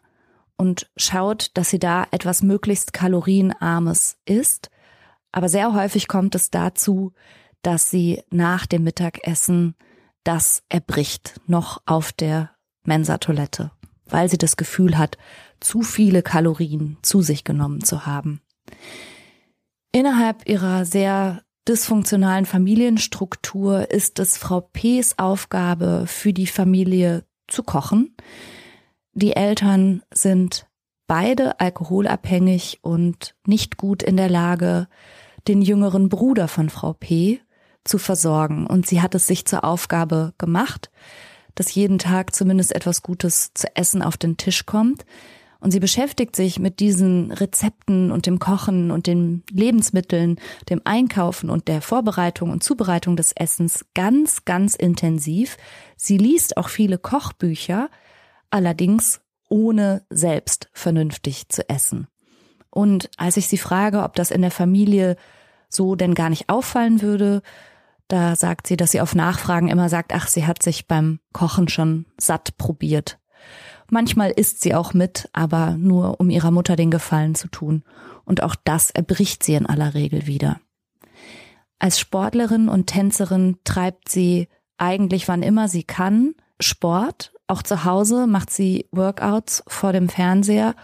[0.56, 4.70] und schaut, dass sie da etwas möglichst kalorienarmes isst.
[5.32, 7.12] Aber sehr häufig kommt es dazu,
[7.62, 9.74] dass sie nach dem Mittagessen
[10.24, 12.50] das erbricht, noch auf der
[12.84, 13.70] Mensa-Toilette,
[14.06, 15.16] weil sie das Gefühl hat,
[15.60, 18.42] zu viele Kalorien zu sich genommen zu haben.
[19.98, 28.14] Innerhalb ihrer sehr dysfunktionalen Familienstruktur ist es Frau P.s Aufgabe, für die Familie zu kochen.
[29.14, 30.68] Die Eltern sind
[31.08, 34.86] beide alkoholabhängig und nicht gut in der Lage,
[35.48, 37.40] den jüngeren Bruder von Frau P.
[37.82, 38.68] zu versorgen.
[38.68, 40.92] Und sie hat es sich zur Aufgabe gemacht,
[41.56, 45.04] dass jeden Tag zumindest etwas Gutes zu essen auf den Tisch kommt.
[45.60, 50.36] Und sie beschäftigt sich mit diesen Rezepten und dem Kochen und den Lebensmitteln,
[50.70, 55.56] dem Einkaufen und der Vorbereitung und Zubereitung des Essens ganz, ganz intensiv.
[55.96, 57.90] Sie liest auch viele Kochbücher,
[58.50, 62.06] allerdings ohne selbst vernünftig zu essen.
[62.70, 65.16] Und als ich sie frage, ob das in der Familie
[65.68, 67.42] so denn gar nicht auffallen würde,
[68.06, 71.68] da sagt sie, dass sie auf Nachfragen immer sagt, ach, sie hat sich beim Kochen
[71.68, 73.18] schon satt probiert.
[73.90, 77.84] Manchmal isst sie auch mit, aber nur um ihrer Mutter den Gefallen zu tun.
[78.24, 80.60] Und auch das erbricht sie in aller Regel wieder.
[81.78, 84.48] Als Sportlerin und Tänzerin treibt sie
[84.78, 87.32] eigentlich wann immer sie kann Sport.
[87.46, 90.74] Auch zu Hause macht sie Workouts vor dem Fernseher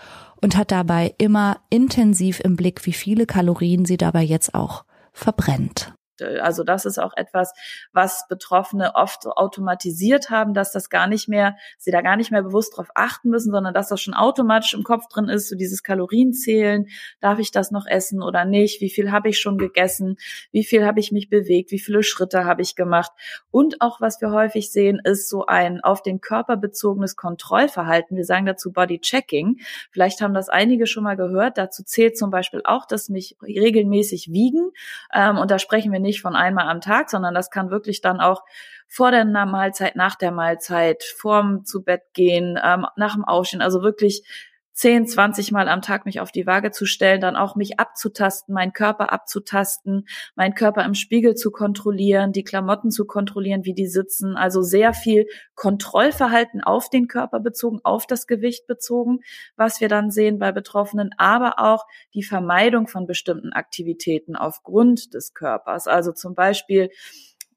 [0.41, 5.95] und hat dabei immer intensiv im Blick, wie viele Kalorien sie dabei jetzt auch verbrennt.
[6.21, 7.53] Also das ist auch etwas,
[7.93, 12.43] was Betroffene oft automatisiert haben, dass das gar nicht mehr, sie da gar nicht mehr
[12.43, 15.83] bewusst drauf achten müssen, sondern dass das schon automatisch im Kopf drin ist, so dieses
[15.83, 16.87] Kalorienzählen,
[17.21, 20.17] darf ich das noch essen oder nicht, wie viel habe ich schon gegessen,
[20.53, 23.13] wie viel habe ich mich bewegt, wie viele Schritte habe ich gemacht.
[23.51, 28.17] Und auch was wir häufig sehen, ist so ein auf den Körper bezogenes Kontrollverhalten.
[28.17, 29.61] Wir sagen dazu Body Checking.
[29.91, 31.59] Vielleicht haben das einige schon mal gehört.
[31.59, 34.71] Dazu zählt zum Beispiel auch, dass mich regelmäßig wiegen.
[35.13, 38.21] Ähm, und da sprechen wir nicht von einmal am Tag, sondern das kann wirklich dann
[38.21, 38.45] auch
[38.87, 43.83] vor der Mahlzeit, nach der Mahlzeit, vorm zu Bett gehen, ähm, nach dem Aufstehen, also
[43.83, 44.25] wirklich
[44.75, 48.53] 10, 20 Mal am Tag mich auf die Waage zu stellen, dann auch mich abzutasten,
[48.53, 53.87] meinen Körper abzutasten, meinen Körper im Spiegel zu kontrollieren, die Klamotten zu kontrollieren, wie die
[53.87, 54.37] sitzen.
[54.37, 59.21] Also sehr viel Kontrollverhalten auf den Körper bezogen, auf das Gewicht bezogen,
[59.57, 65.35] was wir dann sehen bei Betroffenen, aber auch die Vermeidung von bestimmten Aktivitäten aufgrund des
[65.35, 65.87] Körpers.
[65.87, 66.91] Also zum Beispiel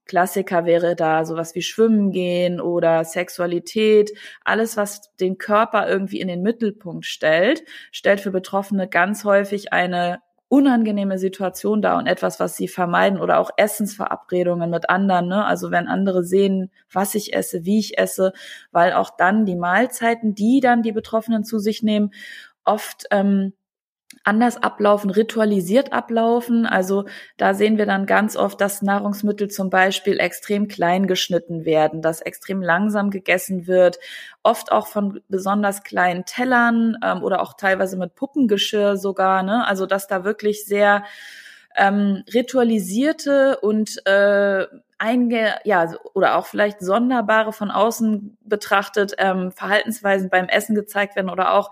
[0.07, 4.11] Klassiker wäre da sowas wie Schwimmen gehen oder Sexualität.
[4.43, 10.19] Alles, was den Körper irgendwie in den Mittelpunkt stellt, stellt für Betroffene ganz häufig eine
[10.49, 15.27] unangenehme Situation dar und etwas, was sie vermeiden oder auch Essensverabredungen mit anderen.
[15.27, 15.45] Ne?
[15.45, 18.31] Also wenn andere sehen, was ich esse, wie ich esse,
[18.71, 22.11] weil auch dann die Mahlzeiten, die dann die Betroffenen zu sich nehmen,
[22.63, 23.53] oft ähm,
[24.23, 26.65] anders ablaufen, ritualisiert ablaufen.
[26.65, 27.05] Also
[27.37, 32.21] da sehen wir dann ganz oft, dass Nahrungsmittel zum Beispiel extrem klein geschnitten werden, dass
[32.21, 33.99] extrem langsam gegessen wird,
[34.43, 39.43] oft auch von besonders kleinen Tellern ähm, oder auch teilweise mit Puppengeschirr sogar.
[39.43, 39.65] Ne?
[39.65, 41.03] Also dass da wirklich sehr
[41.75, 44.65] ähm, ritualisierte und äh,
[44.97, 51.29] einge, ja, oder auch vielleicht sonderbare von außen betrachtet ähm, Verhaltensweisen beim Essen gezeigt werden
[51.29, 51.69] oder auch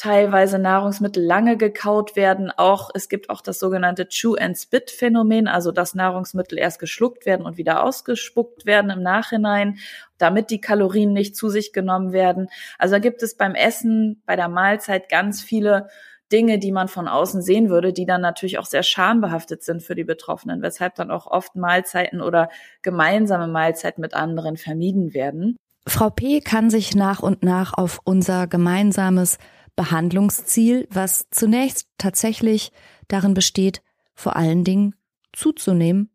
[0.00, 2.50] teilweise Nahrungsmittel lange gekaut werden.
[2.56, 7.26] Auch es gibt auch das sogenannte Chew and Spit Phänomen, also dass Nahrungsmittel erst geschluckt
[7.26, 9.76] werden und wieder ausgespuckt werden im Nachhinein,
[10.16, 12.48] damit die Kalorien nicht zu sich genommen werden.
[12.78, 15.88] Also da gibt es beim Essen, bei der Mahlzeit ganz viele
[16.32, 19.94] Dinge, die man von außen sehen würde, die dann natürlich auch sehr schambehaftet sind für
[19.94, 22.48] die Betroffenen, weshalb dann auch oft Mahlzeiten oder
[22.80, 25.58] gemeinsame Mahlzeiten mit anderen vermieden werden.
[25.86, 26.40] Frau P.
[26.40, 29.38] kann sich nach und nach auf unser gemeinsames
[29.80, 32.70] Behandlungsziel, was zunächst tatsächlich
[33.08, 33.80] darin besteht,
[34.12, 34.94] vor allen Dingen
[35.32, 36.10] zuzunehmen,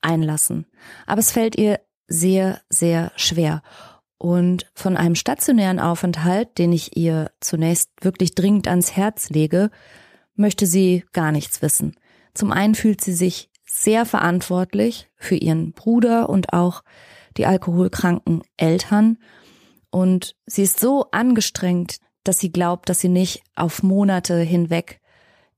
[0.00, 0.66] einlassen.
[1.06, 3.62] Aber es fällt ihr sehr, sehr schwer.
[4.18, 9.70] Und von einem stationären Aufenthalt, den ich ihr zunächst wirklich dringend ans Herz lege,
[10.34, 11.94] möchte sie gar nichts wissen.
[12.34, 16.82] Zum einen fühlt sie sich sehr verantwortlich für ihren Bruder und auch
[17.36, 19.18] die alkoholkranken Eltern.
[19.90, 25.00] Und sie ist so angestrengt, dass sie glaubt, dass sie nicht auf Monate hinweg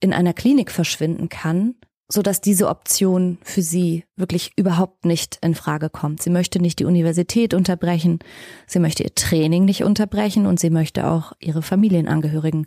[0.00, 1.74] in einer Klinik verschwinden kann,
[2.08, 6.22] so dass diese Option für sie wirklich überhaupt nicht in Frage kommt.
[6.22, 8.20] Sie möchte nicht die Universität unterbrechen,
[8.66, 12.66] sie möchte ihr Training nicht unterbrechen und sie möchte auch ihre Familienangehörigen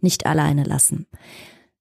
[0.00, 1.06] nicht alleine lassen.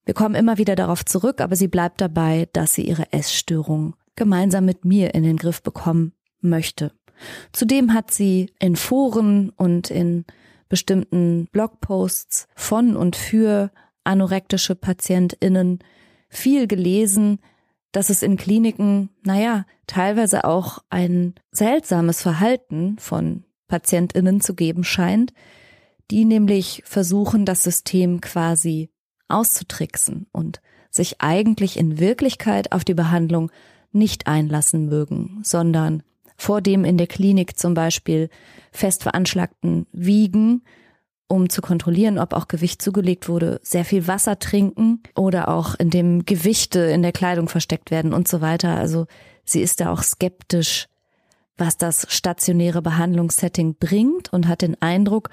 [0.06, 4.66] Wir kommen immer wieder darauf zurück, aber sie bleibt dabei, dass sie ihre Essstörung gemeinsam
[4.66, 6.92] mit mir in den Griff bekommen möchte.
[7.52, 10.26] Zudem hat sie in Foren und in
[10.74, 13.70] bestimmten Blogposts von und für
[14.04, 15.78] anorektische PatientInnen
[16.30, 17.38] viel gelesen,
[17.92, 25.32] dass es in Kliniken, naja, teilweise auch ein seltsames Verhalten von PatientInnen zu geben scheint,
[26.10, 28.90] die nämlich versuchen, das System quasi
[29.28, 30.60] auszutricksen und
[30.90, 33.52] sich eigentlich in Wirklichkeit auf die Behandlung
[33.92, 36.02] nicht einlassen mögen, sondern
[36.38, 38.30] vor dem in der Klinik zum Beispiel
[38.72, 40.64] fest veranschlagten Wiegen,
[41.28, 45.90] um zu kontrollieren, ob auch Gewicht zugelegt wurde, sehr viel Wasser trinken oder auch in
[45.90, 48.76] dem Gewichte in der Kleidung versteckt werden und so weiter.
[48.76, 49.08] Also
[49.46, 50.88] Sie ist da auch skeptisch,
[51.58, 55.30] was das stationäre Behandlungssetting bringt und hat den Eindruck,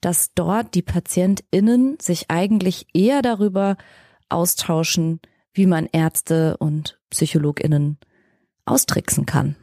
[0.00, 3.76] dass dort die PatientInnen sich eigentlich eher darüber
[4.28, 5.20] austauschen,
[5.52, 7.98] wie man Ärzte und PsychologInnen
[8.64, 9.56] austricksen kann.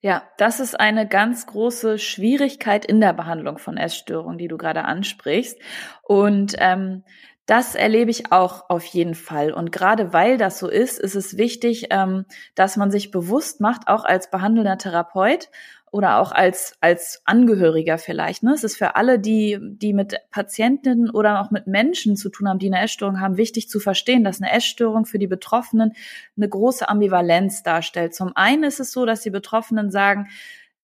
[0.00, 4.84] Ja, das ist eine ganz große Schwierigkeit in der Behandlung von Essstörungen, die du gerade
[4.84, 5.58] ansprichst.
[6.02, 7.04] Und ähm,
[7.46, 9.52] das erlebe ich auch auf jeden Fall.
[9.52, 13.88] Und gerade weil das so ist, ist es wichtig, ähm, dass man sich bewusst macht,
[13.88, 15.48] auch als behandelnder Therapeut
[15.90, 18.42] oder auch als, als Angehöriger vielleicht.
[18.42, 18.52] Ne?
[18.52, 22.58] Es ist für alle, die, die mit Patienten oder auch mit Menschen zu tun haben,
[22.58, 25.92] die eine Essstörung haben, wichtig zu verstehen, dass eine Essstörung für die Betroffenen
[26.36, 28.14] eine große Ambivalenz darstellt.
[28.14, 30.28] Zum einen ist es so, dass die Betroffenen sagen,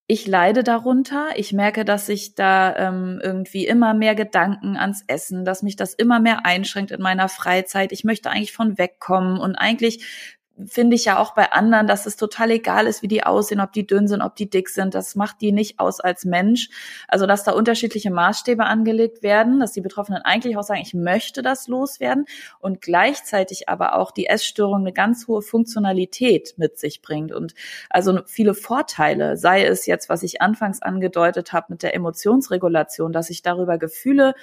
[0.08, 1.30] ich leide darunter.
[1.34, 5.94] Ich merke, dass ich da ähm, irgendwie immer mehr Gedanken ans Essen, dass mich das
[5.94, 7.90] immer mehr einschränkt in meiner Freizeit.
[7.90, 12.16] Ich möchte eigentlich von wegkommen und eigentlich finde ich ja auch bei anderen, dass es
[12.16, 14.94] total egal ist, wie die aussehen, ob die dünn sind, ob die dick sind.
[14.94, 16.68] Das macht die nicht aus als Mensch.
[17.08, 21.42] Also, dass da unterschiedliche Maßstäbe angelegt werden, dass die Betroffenen eigentlich auch sagen, ich möchte
[21.42, 22.26] das loswerden
[22.58, 27.54] und gleichzeitig aber auch die Essstörung eine ganz hohe Funktionalität mit sich bringt und
[27.90, 33.30] also viele Vorteile, sei es jetzt, was ich anfangs angedeutet habe mit der Emotionsregulation, dass
[33.30, 34.34] ich darüber Gefühle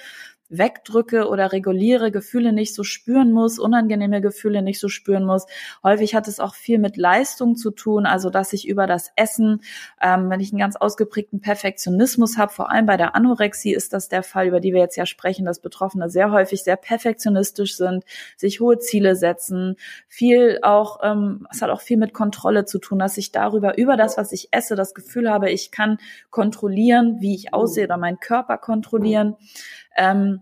[0.48, 5.46] wegdrücke oder reguliere, Gefühle nicht so spüren muss, unangenehme Gefühle nicht so spüren muss.
[5.82, 9.62] Häufig hat es auch viel mit Leistung zu tun, also dass ich über das Essen,
[10.00, 14.08] ähm, wenn ich einen ganz ausgeprägten Perfektionismus habe, vor allem bei der Anorexie ist das
[14.08, 18.04] der Fall, über die wir jetzt ja sprechen, dass Betroffene sehr häufig sehr perfektionistisch sind,
[18.36, 19.76] sich hohe Ziele setzen,
[20.08, 23.96] viel auch, ähm, es hat auch viel mit Kontrolle zu tun, dass ich darüber, über
[23.96, 25.98] das, was ich esse, das Gefühl habe, ich kann
[26.30, 29.36] kontrollieren, wie ich aussehe oder meinen Körper kontrollieren
[29.96, 30.40] ähm,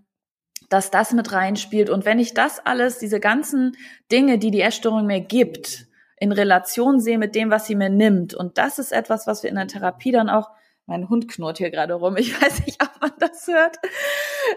[0.69, 1.91] dass das mit reinspielt.
[1.91, 3.77] Und wenn ich das alles, diese ganzen
[4.11, 5.87] Dinge, die die Essstörung mir gibt,
[6.17, 9.51] in Relation sehe mit dem, was sie mir nimmt, und das ist etwas, was wir
[9.51, 10.51] in der Therapie dann auch
[10.87, 12.17] mein Hund knurrt hier gerade rum.
[12.19, 13.77] Ich weiß nicht, ob man das hört.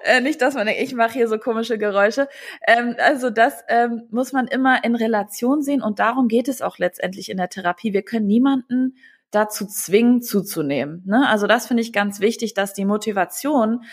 [0.03, 2.27] Äh, nicht, dass man denkt, ich mache hier so komische Geräusche.
[2.67, 6.77] Ähm, also das ähm, muss man immer in Relation sehen und darum geht es auch
[6.77, 7.93] letztendlich in der Therapie.
[7.93, 8.97] Wir können niemanden
[9.31, 11.03] dazu zwingen, zuzunehmen.
[11.05, 11.27] Ne?
[11.27, 13.83] Also das finde ich ganz wichtig, dass die Motivation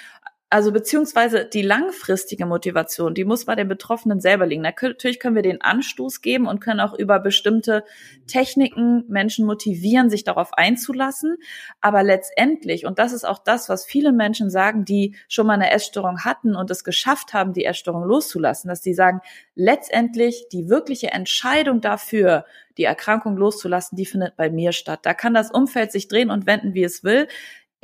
[0.53, 4.61] also beziehungsweise die langfristige Motivation, die muss bei den Betroffenen selber liegen.
[4.61, 7.85] Natürlich können wir den Anstoß geben und können auch über bestimmte
[8.27, 11.39] Techniken Menschen motivieren, sich darauf einzulassen.
[11.81, 15.71] Aber letztendlich, und das ist auch das, was viele Menschen sagen, die schon mal eine
[15.71, 19.23] Essstörung hatten und es geschafft haben, die Essstörung loszulassen, dass die sagen,
[19.55, 22.45] letztendlich die wirkliche Entscheidung dafür,
[22.79, 25.01] die Erkrankung loszulassen, die findet bei mir statt.
[25.03, 27.27] Da kann das Umfeld sich drehen und wenden, wie es will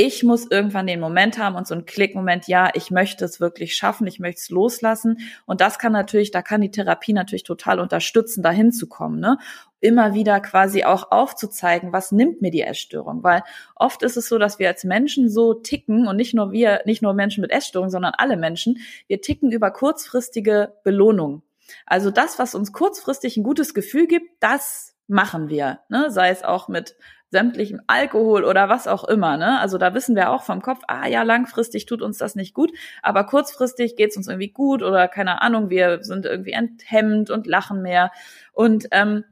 [0.00, 3.74] ich muss irgendwann den Moment haben und so einen Klickmoment, ja, ich möchte es wirklich
[3.74, 5.18] schaffen, ich möchte es loslassen.
[5.44, 9.38] Und das kann natürlich, da kann die Therapie natürlich total unterstützen, dahin zu kommen, ne?
[9.80, 13.24] Immer wieder quasi auch aufzuzeigen, was nimmt mir die Essstörung?
[13.24, 13.42] Weil
[13.74, 17.02] oft ist es so, dass wir als Menschen so ticken und nicht nur wir, nicht
[17.02, 21.42] nur Menschen mit Essstörung, sondern alle Menschen, wir ticken über kurzfristige Belohnung.
[21.86, 26.10] Also das, was uns kurzfristig ein gutes Gefühl gibt, das machen wir, ne?
[26.10, 26.94] sei es auch mit
[27.30, 29.36] sämtlichem Alkohol oder was auch immer.
[29.36, 29.60] Ne?
[29.60, 32.72] Also da wissen wir auch vom Kopf, ah ja, langfristig tut uns das nicht gut,
[33.02, 37.82] aber kurzfristig geht's uns irgendwie gut oder keine Ahnung, wir sind irgendwie enthemmt und lachen
[37.82, 38.10] mehr.
[38.52, 39.24] Und ähm,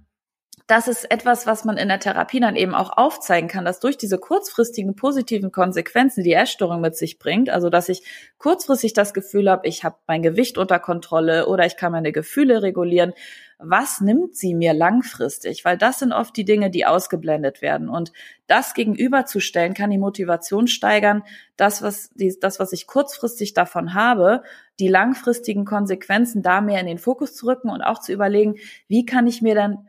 [0.67, 3.97] das ist etwas, was man in der Therapie dann eben auch aufzeigen kann, dass durch
[3.97, 8.03] diese kurzfristigen positiven Konsequenzen, die Essstörung mit sich bringt, also dass ich
[8.39, 12.63] kurzfristig das Gefühl habe, ich habe mein Gewicht unter Kontrolle oder ich kann meine Gefühle
[12.63, 13.13] regulieren,
[13.59, 15.65] was nimmt sie mir langfristig?
[15.65, 17.89] Weil das sind oft die Dinge, die ausgeblendet werden.
[17.89, 18.13] Und
[18.47, 21.23] das gegenüberzustellen kann die Motivation steigern,
[21.57, 24.43] das, was, die, das, was ich kurzfristig davon habe,
[24.79, 28.57] die langfristigen Konsequenzen da mehr in den Fokus zu rücken und auch zu überlegen,
[28.89, 29.89] wie kann ich mir dann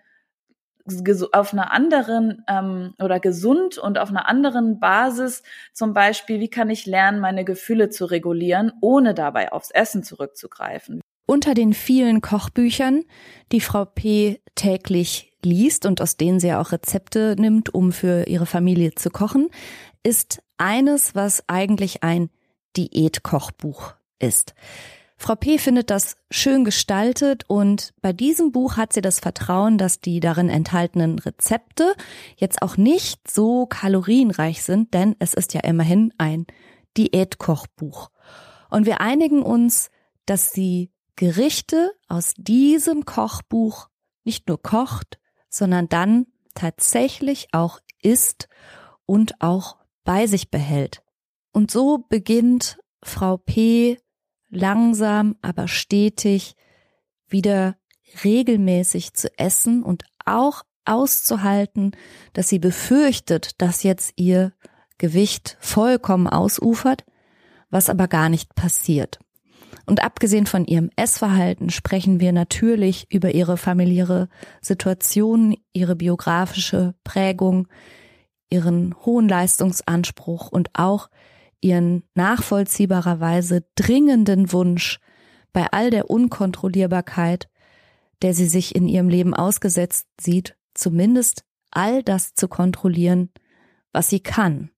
[1.34, 6.70] auf einer anderen ähm, oder gesund und auf einer anderen Basis zum Beispiel, wie kann
[6.70, 11.02] ich lernen, meine Gefühle zu regulieren, ohne dabei aufs Essen zurückzugreifen.
[11.28, 13.04] Unter den vielen Kochbüchern,
[13.52, 14.40] die Frau P.
[14.56, 19.50] täglich liest und aus denen sie auch Rezepte nimmt, um für ihre Familie zu kochen,
[20.04, 22.30] ist eines, was eigentlich ein
[22.78, 24.56] Diätkochbuch ist.
[25.18, 25.58] Frau P.
[25.58, 30.48] findet das schön gestaltet und bei diesem Buch hat sie das Vertrauen, dass die darin
[30.48, 31.94] enthaltenen Rezepte
[32.38, 36.48] jetzt auch nicht so kalorienreich sind, denn es ist ja immerhin ein
[36.96, 38.12] Diätkochbuch.
[38.70, 39.90] Und wir einigen uns,
[40.26, 43.90] dass sie Gerichte aus diesem Kochbuch
[44.24, 48.48] nicht nur kocht, sondern dann tatsächlich auch isst
[49.06, 51.04] und auch bei sich behält.
[51.52, 53.98] Und so beginnt Frau P
[54.50, 56.56] langsam, aber stetig
[57.28, 57.76] wieder
[58.24, 61.92] regelmäßig zu essen und auch auszuhalten,
[62.34, 64.54] dass sie befürchtet, dass jetzt ihr
[64.98, 67.04] Gewicht vollkommen ausufert,
[67.70, 69.20] was aber gar nicht passiert.
[69.88, 74.28] Und abgesehen von ihrem Essverhalten sprechen wir natürlich über ihre familiäre
[74.62, 77.70] Situation, ihre biografische Prägung,
[78.50, 81.10] ihren hohen Leistungsanspruch und auch
[81.62, 85.00] ihren nachvollziehbarerweise dringenden Wunsch,
[85.54, 87.50] bei all der Unkontrollierbarkeit,
[88.22, 93.30] der sie sich in ihrem Leben ausgesetzt sieht, zumindest all das zu kontrollieren,
[93.94, 94.70] was sie kann.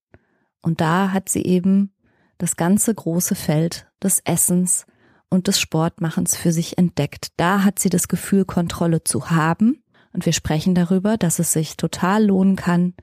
[0.62, 1.92] Und da hat sie eben
[2.38, 4.86] das ganze große Feld des Essens
[5.30, 7.28] und des Sportmachens für sich entdeckt.
[7.36, 9.82] Da hat sie das Gefühl, Kontrolle zu haben.
[10.12, 12.94] Und wir sprechen darüber, dass es sich total lohnen kann,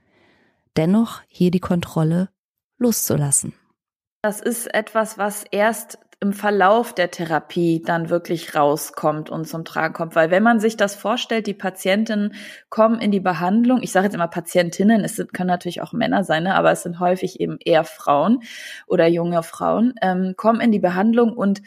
[0.76, 2.28] dennoch hier die Kontrolle
[2.76, 3.54] loszulassen.
[4.22, 9.94] Das ist etwas, was erst im Verlauf der Therapie dann wirklich rauskommt und zum Tragen
[9.94, 10.16] kommt.
[10.16, 12.34] Weil wenn man sich das vorstellt, die Patientinnen
[12.70, 16.42] kommen in die Behandlung, ich sage jetzt immer Patientinnen, es können natürlich auch Männer sein,
[16.42, 18.42] ne, aber es sind häufig eben eher Frauen
[18.88, 21.62] oder junge Frauen, ähm, kommen in die Behandlung und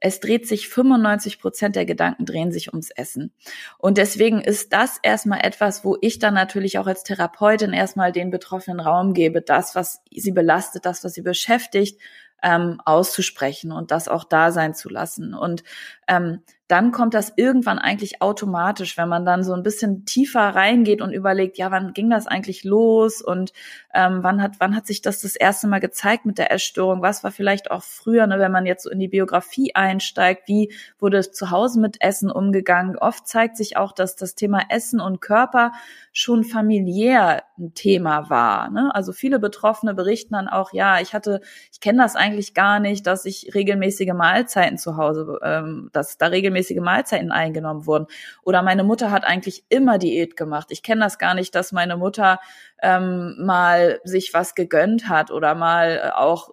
[0.00, 3.32] es dreht sich 95 Prozent der Gedanken drehen sich ums Essen.
[3.78, 8.30] Und deswegen ist das erstmal etwas, wo ich dann natürlich auch als Therapeutin erstmal den
[8.30, 12.00] Betroffenen Raum gebe, das, was sie belastet, das, was sie beschäftigt,
[12.42, 15.34] ähm, auszusprechen und das auch da sein zu lassen.
[15.34, 15.64] Und
[16.08, 21.00] ähm, dann kommt das irgendwann eigentlich automatisch, wenn man dann so ein bisschen tiefer reingeht
[21.00, 23.52] und überlegt, ja, wann ging das eigentlich los und
[23.94, 27.02] ähm, wann hat wann hat sich das das erste Mal gezeigt mit der Essstörung?
[27.02, 30.72] Was war vielleicht auch früher, ne, wenn man jetzt so in die Biografie einsteigt, wie
[30.98, 32.96] wurde zu Hause mit Essen umgegangen?
[32.96, 35.72] Oft zeigt sich auch, dass das Thema Essen und Körper
[36.12, 38.70] schon familiär ein Thema war.
[38.70, 38.92] Ne?
[38.92, 43.06] Also viele Betroffene berichten dann auch, ja, ich hatte, ich kenne das eigentlich gar nicht,
[43.06, 48.06] dass ich regelmäßige Mahlzeiten zu Hause, ähm, dass da regelmäßige Mahlzeiten eingenommen wurden.
[48.42, 50.68] Oder meine Mutter hat eigentlich immer Diät gemacht.
[50.70, 52.40] Ich kenne das gar nicht, dass meine Mutter
[52.82, 56.50] ähm, mal sich was gegönnt hat oder mal äh, auch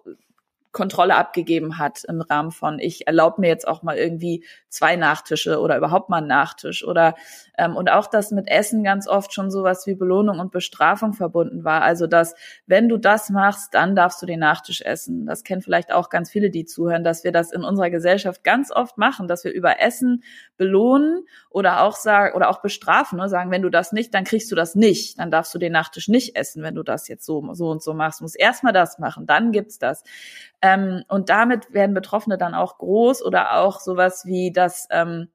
[0.74, 5.60] Kontrolle abgegeben hat im Rahmen von, ich erlaube mir jetzt auch mal irgendwie zwei Nachtische
[5.60, 7.14] oder überhaupt mal einen Nachtisch oder
[7.56, 11.64] ähm, und auch das mit Essen ganz oft schon sowas wie Belohnung und Bestrafung verbunden
[11.64, 11.82] war.
[11.82, 12.34] Also dass,
[12.66, 15.26] wenn du das machst, dann darfst du den Nachtisch essen.
[15.26, 18.72] Das kennen vielleicht auch ganz viele, die zuhören, dass wir das in unserer Gesellschaft ganz
[18.72, 20.24] oft machen, dass wir über Essen
[20.56, 23.28] belohnen oder auch sagen oder auch bestrafen, ne?
[23.28, 26.08] sagen, wenn du das nicht, dann kriegst du das nicht, dann darfst du den Nachtisch
[26.08, 28.20] nicht essen, wenn du das jetzt so so und so machst.
[28.20, 30.02] Du musst erstmal das machen, dann gibt's das.
[30.64, 35.28] Ähm, und damit werden Betroffene dann auch groß oder auch sowas wie das ähm,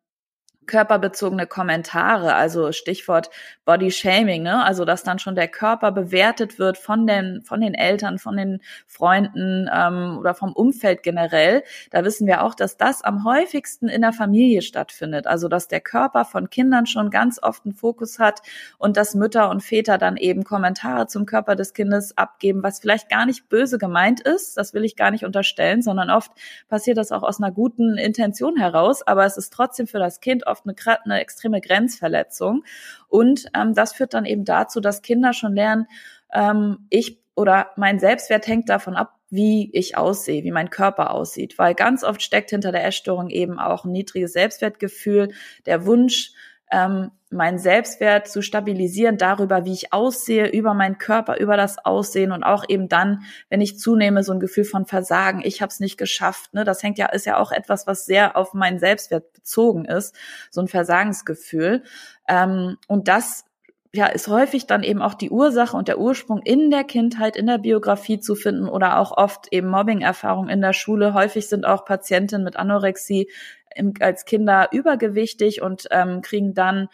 [0.69, 3.29] körperbezogene Kommentare, also Stichwort
[3.65, 4.63] Body Shaming, ne?
[4.63, 8.61] Also dass dann schon der Körper bewertet wird von den von den Eltern, von den
[8.87, 11.63] Freunden ähm, oder vom Umfeld generell.
[11.89, 15.27] Da wissen wir auch, dass das am häufigsten in der Familie stattfindet.
[15.27, 18.41] Also dass der Körper von Kindern schon ganz oft einen Fokus hat
[18.77, 23.09] und dass Mütter und Väter dann eben Kommentare zum Körper des Kindes abgeben, was vielleicht
[23.09, 24.55] gar nicht böse gemeint ist.
[24.55, 26.31] Das will ich gar nicht unterstellen, sondern oft
[26.69, 30.45] passiert das auch aus einer guten Intention heraus, aber es ist trotzdem für das Kind
[30.47, 32.63] oft oft eine, eine extreme Grenzverletzung.
[33.07, 35.87] Und ähm, das führt dann eben dazu, dass Kinder schon lernen,
[36.33, 41.57] ähm, ich oder mein Selbstwert hängt davon ab, wie ich aussehe, wie mein Körper aussieht.
[41.57, 45.31] Weil ganz oft steckt hinter der Essstörung eben auch ein niedriges Selbstwertgefühl,
[45.65, 46.33] der Wunsch,
[46.71, 52.31] ähm, meinen Selbstwert zu stabilisieren darüber, wie ich aussehe, über meinen Körper, über das Aussehen
[52.31, 55.79] und auch eben dann, wenn ich zunehme, so ein Gefühl von Versagen, ich habe es
[55.79, 56.53] nicht geschafft.
[56.53, 56.63] Ne?
[56.63, 60.15] Das hängt ja, ist ja auch etwas, was sehr auf meinen Selbstwert bezogen ist,
[60.49, 61.83] so ein Versagensgefühl.
[62.27, 63.45] Ähm, und das
[63.93, 67.47] ja, ist häufig dann eben auch die Ursache und der Ursprung in der Kindheit, in
[67.47, 71.15] der Biografie zu finden oder auch oft eben Mobbing-Erfahrungen in der Schule.
[71.15, 73.29] Häufig sind auch Patientinnen mit Anorexie
[73.75, 76.89] im, als Kinder übergewichtig und ähm, kriegen dann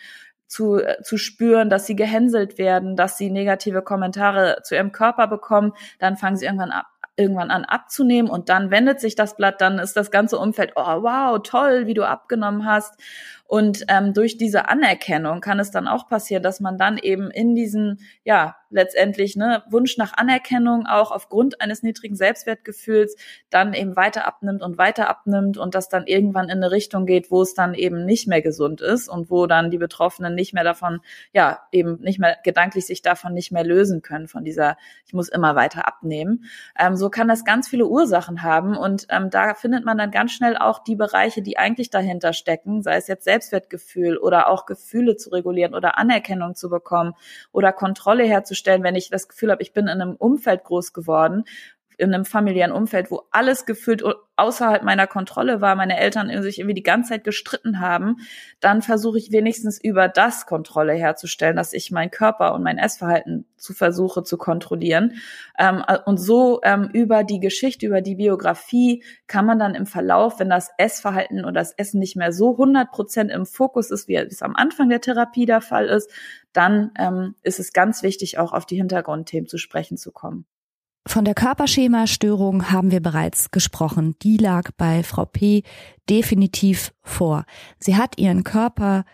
[0.47, 5.73] zu, zu spüren, dass sie gehänselt werden, dass sie negative Kommentare zu ihrem Körper bekommen,
[5.99, 6.85] dann fangen sie irgendwann ab,
[7.17, 11.03] irgendwann an abzunehmen und dann wendet sich das Blatt, dann ist das ganze Umfeld, oh
[11.03, 12.99] wow, toll, wie du abgenommen hast.
[13.47, 17.53] Und ähm, durch diese Anerkennung kann es dann auch passieren, dass man dann eben in
[17.53, 23.15] diesen, ja, letztendlich ne, Wunsch nach Anerkennung auch aufgrund eines niedrigen Selbstwertgefühls
[23.49, 27.31] dann eben weiter abnimmt und weiter abnimmt und das dann irgendwann in eine Richtung geht,
[27.31, 30.63] wo es dann eben nicht mehr gesund ist und wo dann die Betroffenen nicht mehr
[30.63, 35.13] davon, ja, eben nicht mehr gedanklich sich davon nicht mehr lösen können, von dieser, ich
[35.13, 36.45] muss immer weiter abnehmen.
[36.77, 40.31] Ähm, so kann das ganz viele Ursachen haben und ähm, da findet man dann ganz
[40.31, 45.17] schnell auch die Bereiche, die eigentlich dahinter stecken, sei es jetzt Selbstwertgefühl oder auch Gefühle
[45.17, 47.13] zu regulieren oder Anerkennung zu bekommen
[47.51, 51.43] oder Kontrolle herzustellen, wenn ich das Gefühl habe, ich bin in einem Umfeld groß geworden,
[51.97, 54.03] in einem familiären Umfeld, wo alles gefühlt
[54.37, 58.17] außerhalb meiner Kontrolle war, meine Eltern sich irgendwie die ganze Zeit gestritten haben,
[58.59, 63.45] dann versuche ich wenigstens über das Kontrolle herzustellen, dass ich meinen Körper und mein Essverhalten
[63.55, 65.13] zu versuche zu kontrollieren.
[65.57, 70.39] Ähm, und so ähm, über die Geschichte, über die Biografie kann man dann im Verlauf,
[70.39, 74.15] wenn das Essverhalten oder das Essen nicht mehr so 100 Prozent im Fokus ist, wie
[74.15, 76.11] es am Anfang der Therapie der Fall ist,
[76.51, 80.45] dann ähm, ist es ganz wichtig, auch auf die Hintergrundthemen zu sprechen zu kommen.
[81.07, 84.15] Von der Körperschema-Störung haben wir bereits gesprochen.
[84.23, 85.63] Die lag bei Frau P.
[86.09, 87.45] definitiv vor.
[87.79, 89.05] Sie hat ihren Körper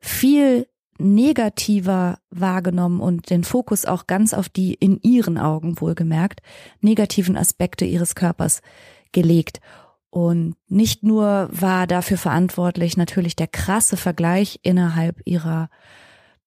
[0.00, 0.66] viel
[0.98, 6.40] negativer wahrgenommen und den Fokus auch ganz auf die in ihren Augen wohlgemerkt
[6.80, 8.60] negativen Aspekte ihres Körpers
[9.12, 9.60] gelegt.
[10.10, 15.70] Und nicht nur war dafür verantwortlich natürlich der krasse Vergleich innerhalb ihrer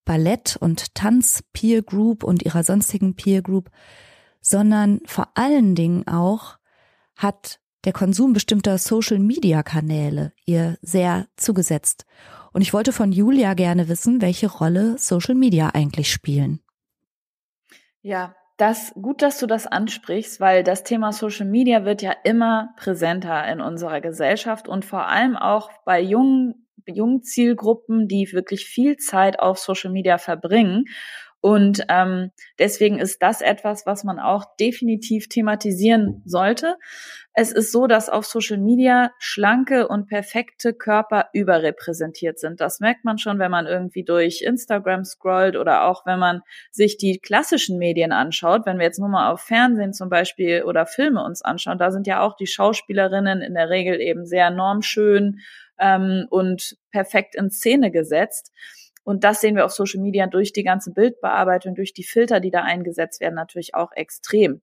[0.05, 3.71] Ballett- und Tanz-Peer Group und ihrer sonstigen Peer Group,
[4.43, 6.57] sondern vor allen Dingen auch
[7.15, 12.05] hat der Konsum bestimmter Social-Media-Kanäle ihr sehr zugesetzt.
[12.51, 16.59] Und ich wollte von Julia gerne wissen, welche Rolle Social Media eigentlich spielen.
[18.01, 22.69] Ja, das gut, dass du das ansprichst, weil das Thema Social Media wird ja immer
[22.77, 28.97] präsenter in unserer Gesellschaft und vor allem auch bei jungen, jungen Zielgruppen, die wirklich viel
[28.97, 30.85] Zeit auf Social Media verbringen.
[31.43, 36.77] Und ähm, deswegen ist das etwas, was man auch definitiv thematisieren sollte.
[37.33, 42.61] Es ist so, dass auf Social Media schlanke und perfekte Körper überrepräsentiert sind.
[42.61, 46.95] Das merkt man schon, wenn man irgendwie durch Instagram scrollt oder auch wenn man sich
[46.95, 48.65] die klassischen Medien anschaut.
[48.65, 52.07] Wenn wir jetzt nur mal auf Fernsehen zum Beispiel oder Filme uns anschauen, da sind
[52.07, 55.39] ja auch die Schauspielerinnen in der Regel eben sehr normschön
[55.77, 58.53] ähm, und perfekt in Szene gesetzt.
[59.03, 62.51] Und das sehen wir auf Social Media durch die ganze Bildbearbeitung, durch die Filter, die
[62.51, 64.61] da eingesetzt werden, natürlich auch extrem.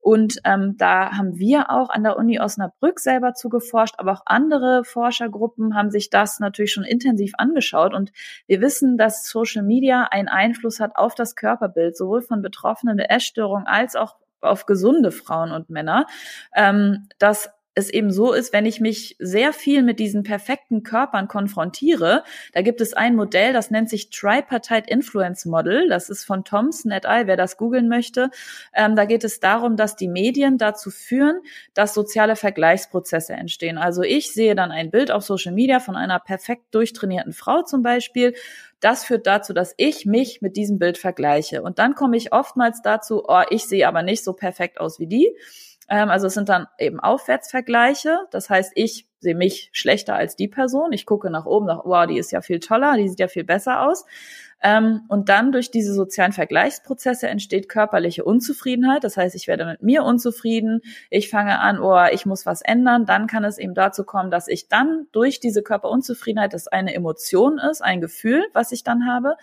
[0.00, 4.82] Und ähm, da haben wir auch an der Uni Osnabrück selber zugeforscht, aber auch andere
[4.82, 7.92] Forschergruppen haben sich das natürlich schon intensiv angeschaut.
[7.92, 8.10] Und
[8.46, 13.10] wir wissen, dass Social Media einen Einfluss hat auf das Körperbild, sowohl von Betroffenen der
[13.10, 16.06] Essstörung als auch auf gesunde Frauen und Männer,
[16.54, 17.50] ähm, dass
[17.80, 22.22] es eben so ist, wenn ich mich sehr viel mit diesen perfekten Körpern konfrontiere,
[22.52, 25.88] da gibt es ein Modell, das nennt sich Tripartite Influence Model.
[25.88, 28.30] Das ist von Thompson et al., wer das googeln möchte.
[28.74, 31.40] Ähm, da geht es darum, dass die Medien dazu führen,
[31.74, 33.78] dass soziale Vergleichsprozesse entstehen.
[33.78, 37.82] Also ich sehe dann ein Bild auf Social Media von einer perfekt durchtrainierten Frau zum
[37.82, 38.34] Beispiel
[38.80, 41.62] das führt dazu, dass ich mich mit diesem Bild vergleiche.
[41.62, 45.06] Und dann komme ich oftmals dazu, oh, ich sehe aber nicht so perfekt aus wie
[45.06, 45.36] die.
[45.90, 48.16] Ähm, also es sind dann eben Aufwärtsvergleiche.
[48.30, 50.92] Das heißt, ich sehe mich schlechter als die Person.
[50.92, 53.44] Ich gucke nach oben, nach, wow, die ist ja viel toller, die sieht ja viel
[53.44, 54.06] besser aus.
[54.62, 59.04] Ähm, und dann durch diese sozialen Vergleichsprozesse entsteht körperliche Unzufriedenheit.
[59.04, 60.80] Das heißt, ich werde mit mir unzufrieden.
[61.10, 63.04] Ich fange an, oh, ich muss was ändern.
[63.04, 67.58] Dann kann es eben dazu kommen, dass ich dann durch diese Körperunzufriedenheit, das eine Emotion
[67.58, 69.36] ist, ein Gefühl, was ich dann habe,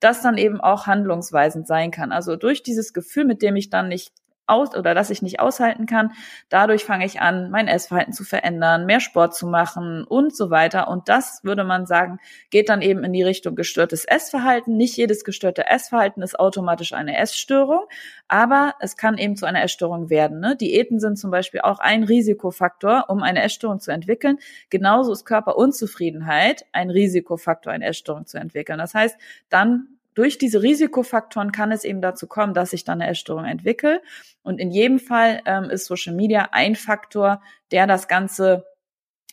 [0.00, 2.12] das dann eben auch handlungsweisend sein kann.
[2.12, 4.12] Also durch dieses Gefühl, mit dem ich dann nicht
[4.46, 6.12] aus oder dass ich nicht aushalten kann.
[6.48, 10.88] Dadurch fange ich an, mein Essverhalten zu verändern, mehr Sport zu machen und so weiter.
[10.88, 12.18] Und das würde man sagen,
[12.50, 14.76] geht dann eben in die Richtung gestörtes Essverhalten.
[14.76, 17.84] Nicht jedes gestörte Essverhalten ist automatisch eine Essstörung,
[18.28, 20.40] aber es kann eben zu einer Essstörung werden.
[20.40, 20.56] Ne?
[20.56, 24.38] Diäten sind zum Beispiel auch ein Risikofaktor, um eine Essstörung zu entwickeln.
[24.70, 28.78] Genauso ist Körperunzufriedenheit ein Risikofaktor, eine Essstörung zu entwickeln.
[28.78, 29.16] Das heißt,
[29.48, 34.00] dann durch diese Risikofaktoren kann es eben dazu kommen, dass ich dann eine Essstörung entwickle.
[34.42, 38.64] Und in jedem Fall ähm, ist Social Media ein Faktor, der das Ganze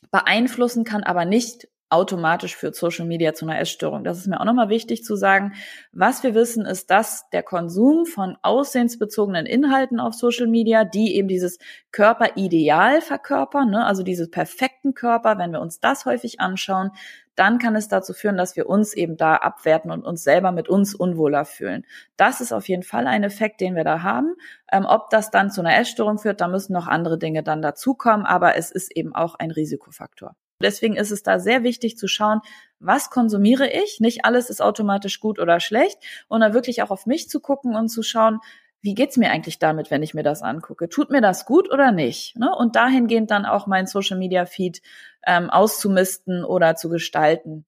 [0.10, 4.04] beeinflussen kann, aber nicht automatisch führt Social Media zu einer Essstörung.
[4.04, 5.54] Das ist mir auch nochmal wichtig zu sagen.
[5.92, 11.28] Was wir wissen, ist, dass der Konsum von aussehensbezogenen Inhalten auf Social Media, die eben
[11.28, 11.60] dieses
[11.92, 16.92] Körperideal verkörpern, ne, also dieses perfekten Körper, wenn wir uns das häufig anschauen,
[17.42, 20.70] dann kann es dazu führen, dass wir uns eben da abwerten und uns selber mit
[20.70, 21.88] uns unwohler fühlen.
[22.16, 24.36] Das ist auf jeden Fall ein Effekt, den wir da haben.
[24.72, 28.28] Ähm, ob das dann zu einer Essstörung führt, da müssen noch andere Dinge dann dazukommen,
[28.28, 30.36] aber es ist eben auch ein Risikofaktor.
[30.62, 32.42] Deswegen ist es da sehr wichtig zu schauen,
[32.80, 34.00] was konsumiere ich?
[34.00, 35.98] Nicht alles ist automatisch gut oder schlecht.
[36.28, 38.40] Und dann wirklich auch auf mich zu gucken und zu schauen,
[38.82, 40.90] wie geht's mir eigentlich damit, wenn ich mir das angucke?
[40.90, 42.36] Tut mir das gut oder nicht?
[42.38, 42.54] Ne?
[42.56, 44.82] Und dahingehend dann auch mein Social Media Feed
[45.26, 47.66] ähm, auszumisten oder zu gestalten.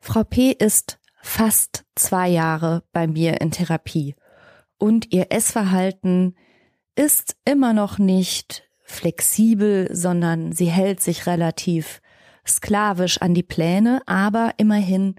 [0.00, 0.52] Frau P.
[0.52, 4.14] ist fast zwei Jahre bei mir in Therapie
[4.78, 6.36] und ihr Essverhalten
[6.94, 12.00] ist immer noch nicht flexibel, sondern sie hält sich relativ
[12.46, 15.16] sklavisch an die Pläne, aber immerhin,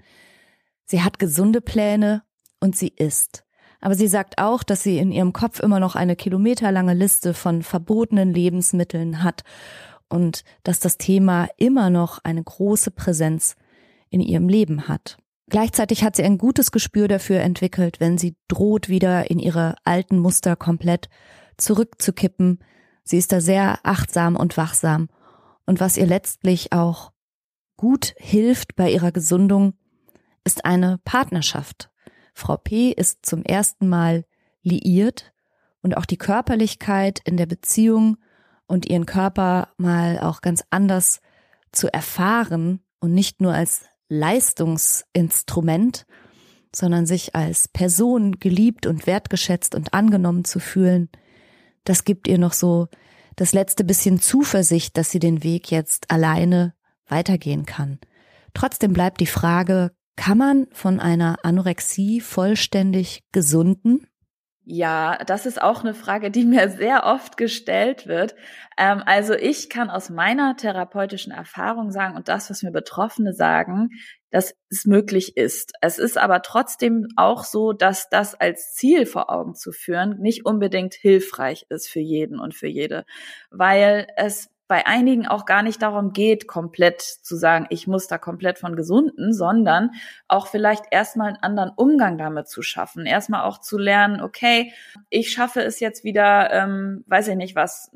[0.86, 2.22] sie hat gesunde Pläne
[2.58, 3.44] und sie isst.
[3.80, 7.62] Aber sie sagt auch, dass sie in ihrem Kopf immer noch eine kilometerlange Liste von
[7.62, 9.42] verbotenen Lebensmitteln hat
[10.08, 13.56] und dass das Thema immer noch eine große Präsenz
[14.10, 15.16] in ihrem Leben hat.
[15.48, 20.18] Gleichzeitig hat sie ein gutes Gespür dafür entwickelt, wenn sie droht, wieder in ihre alten
[20.18, 21.08] Muster komplett
[21.56, 22.60] zurückzukippen.
[23.02, 25.08] Sie ist da sehr achtsam und wachsam.
[25.66, 27.12] Und was ihr letztlich auch
[27.76, 29.74] gut hilft bei ihrer Gesundung,
[30.44, 31.89] ist eine Partnerschaft.
[32.40, 32.90] Frau P.
[32.90, 34.24] ist zum ersten Mal
[34.62, 35.32] liiert
[35.82, 38.16] und auch die Körperlichkeit in der Beziehung
[38.66, 41.20] und ihren Körper mal auch ganz anders
[41.72, 46.06] zu erfahren und nicht nur als Leistungsinstrument,
[46.74, 51.08] sondern sich als Person geliebt und wertgeschätzt und angenommen zu fühlen,
[51.84, 52.88] das gibt ihr noch so
[53.36, 56.74] das letzte bisschen Zuversicht, dass sie den Weg jetzt alleine
[57.06, 57.98] weitergehen kann.
[58.54, 64.06] Trotzdem bleibt die Frage, kann man von einer Anorexie vollständig gesunden?
[64.66, 68.34] Ja, das ist auch eine Frage, die mir sehr oft gestellt wird.
[68.76, 73.88] Ähm, also ich kann aus meiner therapeutischen Erfahrung sagen und das, was mir Betroffene sagen,
[74.30, 75.72] dass es möglich ist.
[75.80, 80.44] Es ist aber trotzdem auch so, dass das als Ziel vor Augen zu führen nicht
[80.44, 83.06] unbedingt hilfreich ist für jeden und für jede,
[83.50, 88.18] weil es bei einigen auch gar nicht darum geht, komplett zu sagen, ich muss da
[88.18, 89.90] komplett von gesunden, sondern
[90.28, 93.04] auch vielleicht erstmal einen anderen Umgang damit zu schaffen.
[93.04, 94.72] Erstmal auch zu lernen, okay,
[95.08, 97.90] ich schaffe es jetzt wieder, ähm, weiß ich nicht was,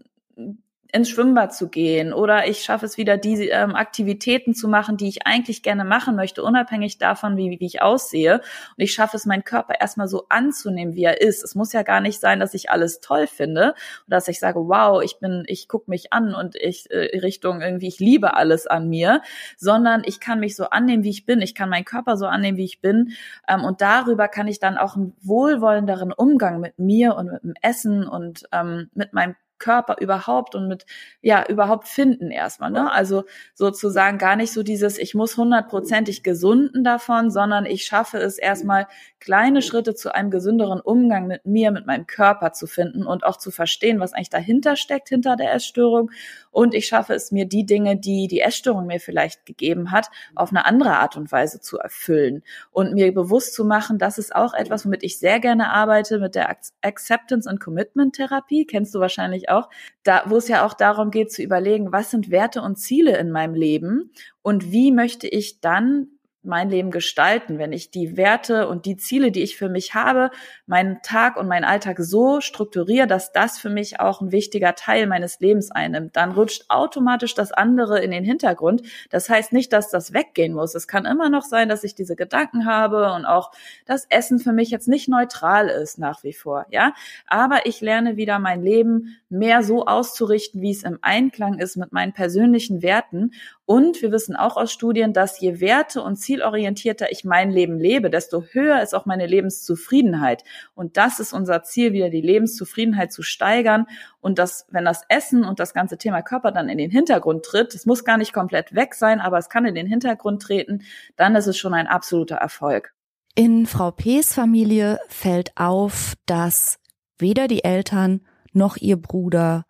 [0.94, 5.08] ins Schwimmbad zu gehen oder ich schaffe es wieder, diese ähm, Aktivitäten zu machen, die
[5.08, 8.34] ich eigentlich gerne machen möchte, unabhängig davon, wie, wie ich aussehe.
[8.34, 11.42] Und ich schaffe es, meinen Körper erstmal so anzunehmen, wie er ist.
[11.42, 13.74] Es muss ja gar nicht sein, dass ich alles toll finde
[14.06, 17.60] oder dass ich sage, wow, ich bin, ich gucke mich an und ich äh, Richtung
[17.60, 19.20] irgendwie, ich liebe alles an mir,
[19.56, 21.42] sondern ich kann mich so annehmen, wie ich bin.
[21.42, 23.14] Ich kann meinen Körper so annehmen, wie ich bin.
[23.48, 27.54] Ähm, und darüber kann ich dann auch einen wohlwollenderen Umgang mit mir und mit dem
[27.62, 29.34] Essen und ähm, mit meinem
[29.64, 30.84] Körper überhaupt und mit,
[31.22, 32.92] ja, überhaupt finden erstmal, ne?
[32.92, 38.36] Also sozusagen gar nicht so dieses, ich muss hundertprozentig gesunden davon, sondern ich schaffe es
[38.36, 38.86] erstmal
[39.20, 43.38] kleine Schritte zu einem gesünderen Umgang mit mir, mit meinem Körper zu finden und auch
[43.38, 46.10] zu verstehen, was eigentlich dahinter steckt, hinter der Essstörung.
[46.50, 50.50] Und ich schaffe es mir, die Dinge, die die Essstörung mir vielleicht gegeben hat, auf
[50.50, 54.52] eine andere Art und Weise zu erfüllen und mir bewusst zu machen, das ist auch
[54.52, 58.66] etwas, womit ich sehr gerne arbeite, mit der Acceptance und Commitment Therapie.
[58.66, 59.53] Kennst du wahrscheinlich auch.
[60.02, 63.30] Da, wo es ja auch darum geht zu überlegen, was sind Werte und Ziele in
[63.30, 64.10] meinem Leben
[64.42, 66.13] und wie möchte ich dann
[66.44, 70.30] mein Leben gestalten, wenn ich die Werte und die Ziele, die ich für mich habe,
[70.66, 75.06] meinen Tag und meinen Alltag so strukturiere, dass das für mich auch ein wichtiger Teil
[75.06, 78.82] meines Lebens einnimmt, dann rutscht automatisch das andere in den Hintergrund.
[79.10, 80.74] Das heißt nicht, dass das weggehen muss.
[80.74, 83.50] Es kann immer noch sein, dass ich diese Gedanken habe und auch
[83.86, 86.92] das Essen für mich jetzt nicht neutral ist nach wie vor, ja.
[87.26, 91.92] Aber ich lerne wieder mein Leben mehr so auszurichten, wie es im Einklang ist mit
[91.92, 93.32] meinen persönlichen Werten
[93.66, 98.10] und wir wissen auch aus Studien, dass je werte- und zielorientierter ich mein Leben lebe,
[98.10, 100.44] desto höher ist auch meine Lebenszufriedenheit.
[100.74, 103.86] Und das ist unser Ziel, wieder die Lebenszufriedenheit zu steigern.
[104.20, 107.74] Und dass, wenn das Essen und das ganze Thema Körper dann in den Hintergrund tritt,
[107.74, 110.82] es muss gar nicht komplett weg sein, aber es kann in den Hintergrund treten,
[111.16, 112.92] dann ist es schon ein absoluter Erfolg.
[113.34, 116.78] In Frau P.'s Familie fällt auf, dass
[117.18, 118.20] weder die Eltern
[118.52, 119.64] noch ihr Bruder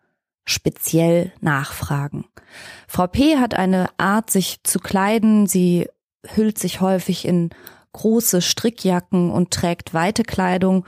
[0.45, 2.25] speziell nachfragen.
[2.87, 3.37] Frau P.
[3.37, 5.47] hat eine Art, sich zu kleiden.
[5.47, 5.89] Sie
[6.35, 7.49] hüllt sich häufig in
[7.93, 10.85] große Strickjacken und trägt weite Kleidung,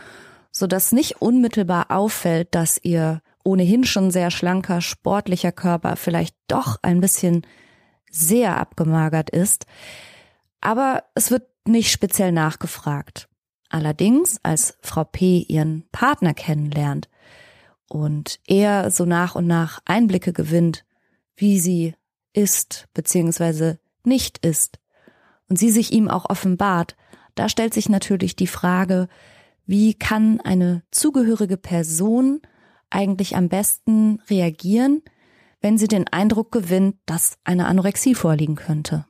[0.52, 6.78] so dass nicht unmittelbar auffällt, dass ihr ohnehin schon sehr schlanker, sportlicher Körper vielleicht doch
[6.82, 7.48] ein bisschen
[8.12, 9.66] sehr abgemagert ist.
[10.60, 13.30] Aber es wird nicht speziell nachgefragt.
[13.70, 15.40] Allerdings, als Frau P.
[15.48, 17.10] ihren Partner kennenlernt,
[17.90, 20.86] und er so nach und nach Einblicke gewinnt,
[21.36, 21.96] wie sie
[22.34, 23.76] ist bzw.
[24.04, 24.80] nicht ist
[25.50, 26.96] und sie sich ihm auch offenbart,
[27.36, 29.08] da stellt sich natürlich die Frage,
[29.66, 32.42] wie kann eine zugehörige Person
[32.90, 35.04] eigentlich am besten reagieren,
[35.62, 39.06] wenn sie den Eindruck gewinnt, dass eine Anorexie vorliegen könnte?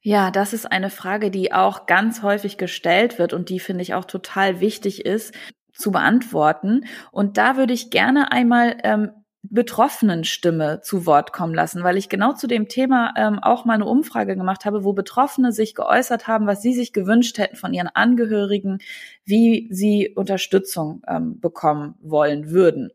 [0.00, 3.94] Ja, das ist eine Frage, die auch ganz häufig gestellt wird und die finde ich
[3.94, 5.32] auch total wichtig ist
[5.74, 6.84] zu beantworten.
[7.10, 9.10] Und da würde ich gerne einmal ähm,
[9.50, 13.74] betroffenen Stimme zu Wort kommen lassen, weil ich genau zu dem Thema ähm, auch mal
[13.74, 17.74] eine Umfrage gemacht habe, wo Betroffene sich geäußert haben, was sie sich gewünscht hätten von
[17.74, 18.78] ihren Angehörigen,
[19.24, 22.90] wie sie Unterstützung ähm, bekommen wollen würden.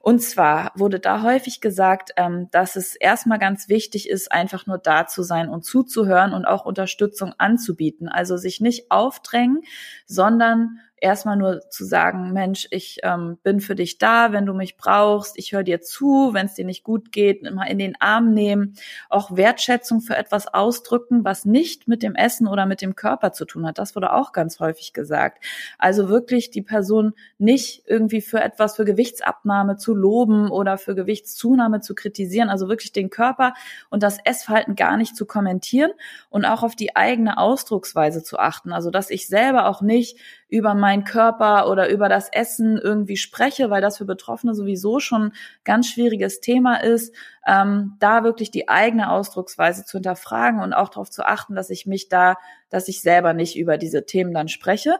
[0.00, 4.78] Und zwar wurde da häufig gesagt, ähm, dass es erstmal ganz wichtig ist, einfach nur
[4.78, 8.08] da zu sein und zuzuhören und auch Unterstützung anzubieten.
[8.08, 9.60] Also sich nicht aufdrängen,
[10.06, 14.76] sondern erstmal nur zu sagen, Mensch, ich ähm, bin für dich da, wenn du mich
[14.76, 18.32] brauchst, ich höre dir zu, wenn es dir nicht gut geht, immer in den Arm
[18.34, 18.74] nehmen,
[19.08, 23.44] auch Wertschätzung für etwas ausdrücken, was nicht mit dem Essen oder mit dem Körper zu
[23.46, 23.78] tun hat.
[23.78, 25.42] Das wurde auch ganz häufig gesagt.
[25.78, 31.80] Also wirklich die Person nicht irgendwie für etwas, für Gewichtsabnahme zu loben oder für Gewichtszunahme
[31.80, 33.54] zu kritisieren, also wirklich den Körper
[33.88, 35.92] und das Essverhalten gar nicht zu kommentieren
[36.28, 38.72] und auch auf die eigene Ausdrucksweise zu achten.
[38.72, 40.18] Also dass ich selber auch nicht
[40.50, 45.32] über meinen Körper oder über das Essen irgendwie spreche, weil das für Betroffene sowieso schon
[45.64, 47.14] ganz schwieriges Thema ist,
[47.46, 51.86] ähm, da wirklich die eigene Ausdrucksweise zu hinterfragen und auch darauf zu achten, dass ich
[51.86, 52.36] mich da,
[52.68, 54.96] dass ich selber nicht über diese Themen dann spreche.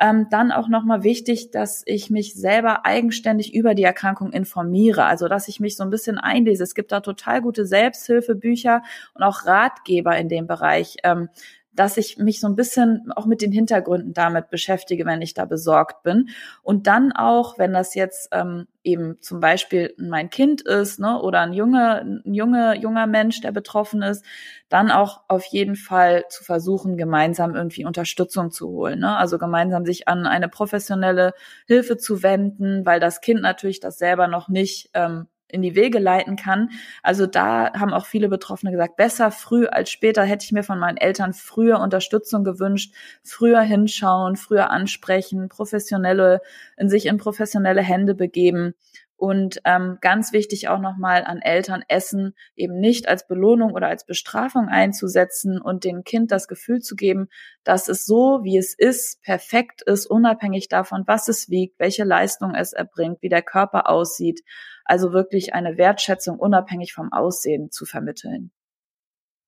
[0.00, 5.28] Ähm, dann auch nochmal wichtig, dass ich mich selber eigenständig über die Erkrankung informiere, also
[5.28, 6.62] dass ich mich so ein bisschen einlese.
[6.62, 8.82] Es gibt da total gute Selbsthilfebücher
[9.14, 10.96] und auch Ratgeber in dem Bereich.
[11.04, 11.28] Ähm,
[11.74, 15.46] dass ich mich so ein bisschen auch mit den Hintergründen damit beschäftige, wenn ich da
[15.46, 16.28] besorgt bin.
[16.62, 21.40] Und dann auch, wenn das jetzt ähm, eben zum Beispiel mein Kind ist, ne, oder
[21.40, 24.24] ein junger, ein junge, junger Mensch, der betroffen ist,
[24.68, 29.00] dann auch auf jeden Fall zu versuchen, gemeinsam irgendwie Unterstützung zu holen.
[29.00, 29.16] Ne?
[29.16, 31.32] Also gemeinsam sich an eine professionelle
[31.66, 35.98] Hilfe zu wenden, weil das Kind natürlich das selber noch nicht ähm, in die Wege
[35.98, 36.70] leiten kann.
[37.02, 40.78] Also da haben auch viele Betroffene gesagt, besser früh als später hätte ich mir von
[40.78, 46.40] meinen Eltern früher Unterstützung gewünscht, früher hinschauen, früher ansprechen, professionelle,
[46.76, 48.74] in sich in professionelle Hände begeben.
[49.22, 54.04] Und ähm, ganz wichtig auch nochmal an Eltern, Essen eben nicht als Belohnung oder als
[54.04, 57.28] Bestrafung einzusetzen und dem Kind das Gefühl zu geben,
[57.62, 62.56] dass es so, wie es ist, perfekt ist, unabhängig davon, was es wiegt, welche Leistung
[62.56, 64.42] es erbringt, wie der Körper aussieht.
[64.84, 68.50] Also wirklich eine Wertschätzung unabhängig vom Aussehen zu vermitteln.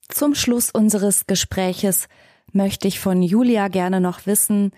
[0.09, 2.09] Zum Schluss unseres Gespräches
[2.53, 4.73] möchte ich von Julia gerne noch wissen,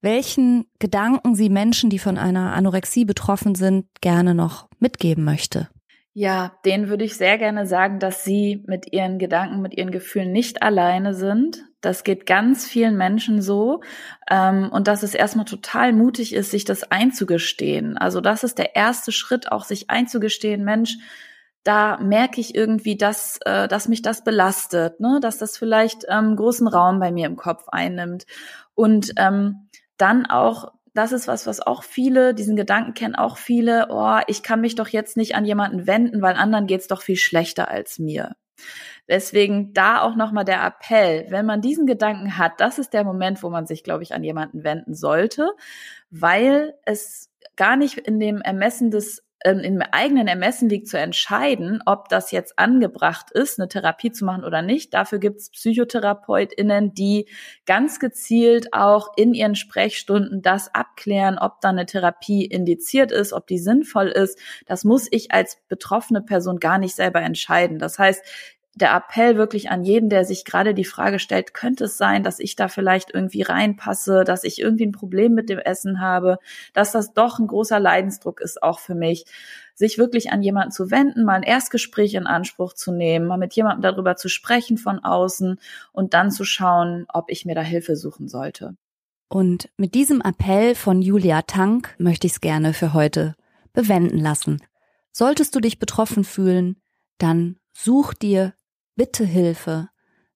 [0.00, 5.68] welchen Gedanken sie Menschen, die von einer Anorexie betroffen sind, gerne noch mitgeben möchte.
[6.12, 10.32] Ja, denen würde ich sehr gerne sagen, dass sie mit ihren Gedanken, mit ihren Gefühlen
[10.32, 11.65] nicht alleine sind.
[11.80, 13.82] Das geht ganz vielen Menschen so.
[14.30, 17.96] Ähm, und dass es erstmal total mutig ist, sich das einzugestehen.
[17.98, 20.96] Also das ist der erste Schritt, auch sich einzugestehen, Mensch,
[21.62, 25.18] da merke ich irgendwie, dass, äh, dass mich das belastet, ne?
[25.20, 28.24] dass das vielleicht ähm, großen Raum bei mir im Kopf einnimmt.
[28.74, 33.88] Und ähm, dann auch das ist was, was auch viele, diesen Gedanken kennen auch viele,
[33.90, 37.16] oh, ich kann mich doch jetzt nicht an jemanden wenden, weil anderen geht's doch viel
[37.16, 38.34] schlechter als mir.
[39.08, 43.42] Deswegen da auch nochmal der Appell, wenn man diesen Gedanken hat, das ist der Moment,
[43.42, 45.50] wo man sich, glaube ich, an jemanden wenden sollte,
[46.10, 51.82] weil es gar nicht in dem Ermessen des ähm, im eigenen Ermessen liegt zu entscheiden,
[51.86, 54.94] ob das jetzt angebracht ist, eine Therapie zu machen oder nicht.
[54.94, 57.28] Dafür gibt es PsychotherapeutInnen, die
[57.66, 63.46] ganz gezielt auch in ihren Sprechstunden das abklären, ob da eine Therapie indiziert ist, ob
[63.46, 64.38] die sinnvoll ist.
[64.66, 67.78] Das muss ich als betroffene Person gar nicht selber entscheiden.
[67.78, 68.24] Das heißt,
[68.76, 72.38] der Appell wirklich an jeden, der sich gerade die Frage stellt, könnte es sein, dass
[72.38, 76.38] ich da vielleicht irgendwie reinpasse, dass ich irgendwie ein Problem mit dem Essen habe,
[76.74, 79.24] dass das doch ein großer Leidensdruck ist auch für mich,
[79.74, 83.54] sich wirklich an jemanden zu wenden, mal ein Erstgespräch in Anspruch zu nehmen, mal mit
[83.54, 85.58] jemandem darüber zu sprechen von außen
[85.92, 88.76] und dann zu schauen, ob ich mir da Hilfe suchen sollte.
[89.28, 93.36] Und mit diesem Appell von Julia Tank möchte ich es gerne für heute
[93.72, 94.62] bewenden lassen.
[95.12, 96.76] Solltest du dich betroffen fühlen,
[97.16, 98.52] dann such dir
[98.96, 99.88] bitte Hilfe.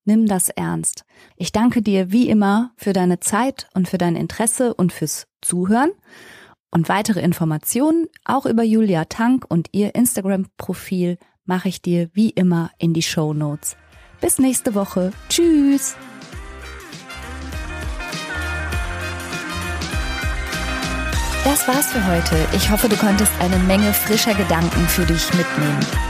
[0.04, 1.04] Nimm das ernst.
[1.36, 5.90] Ich danke dir wie immer für deine Zeit und für dein Interesse und fürs Zuhören.
[6.70, 12.70] Und weitere Informationen auch über Julia Tank und ihr Instagram-Profil mache ich dir wie immer
[12.78, 13.76] in die Show Notes.
[14.20, 15.12] Bis nächste Woche.
[15.28, 15.96] Tschüss.
[21.44, 22.46] Das war's für heute.
[22.54, 26.09] Ich hoffe, du konntest eine Menge frischer Gedanken für dich mitnehmen.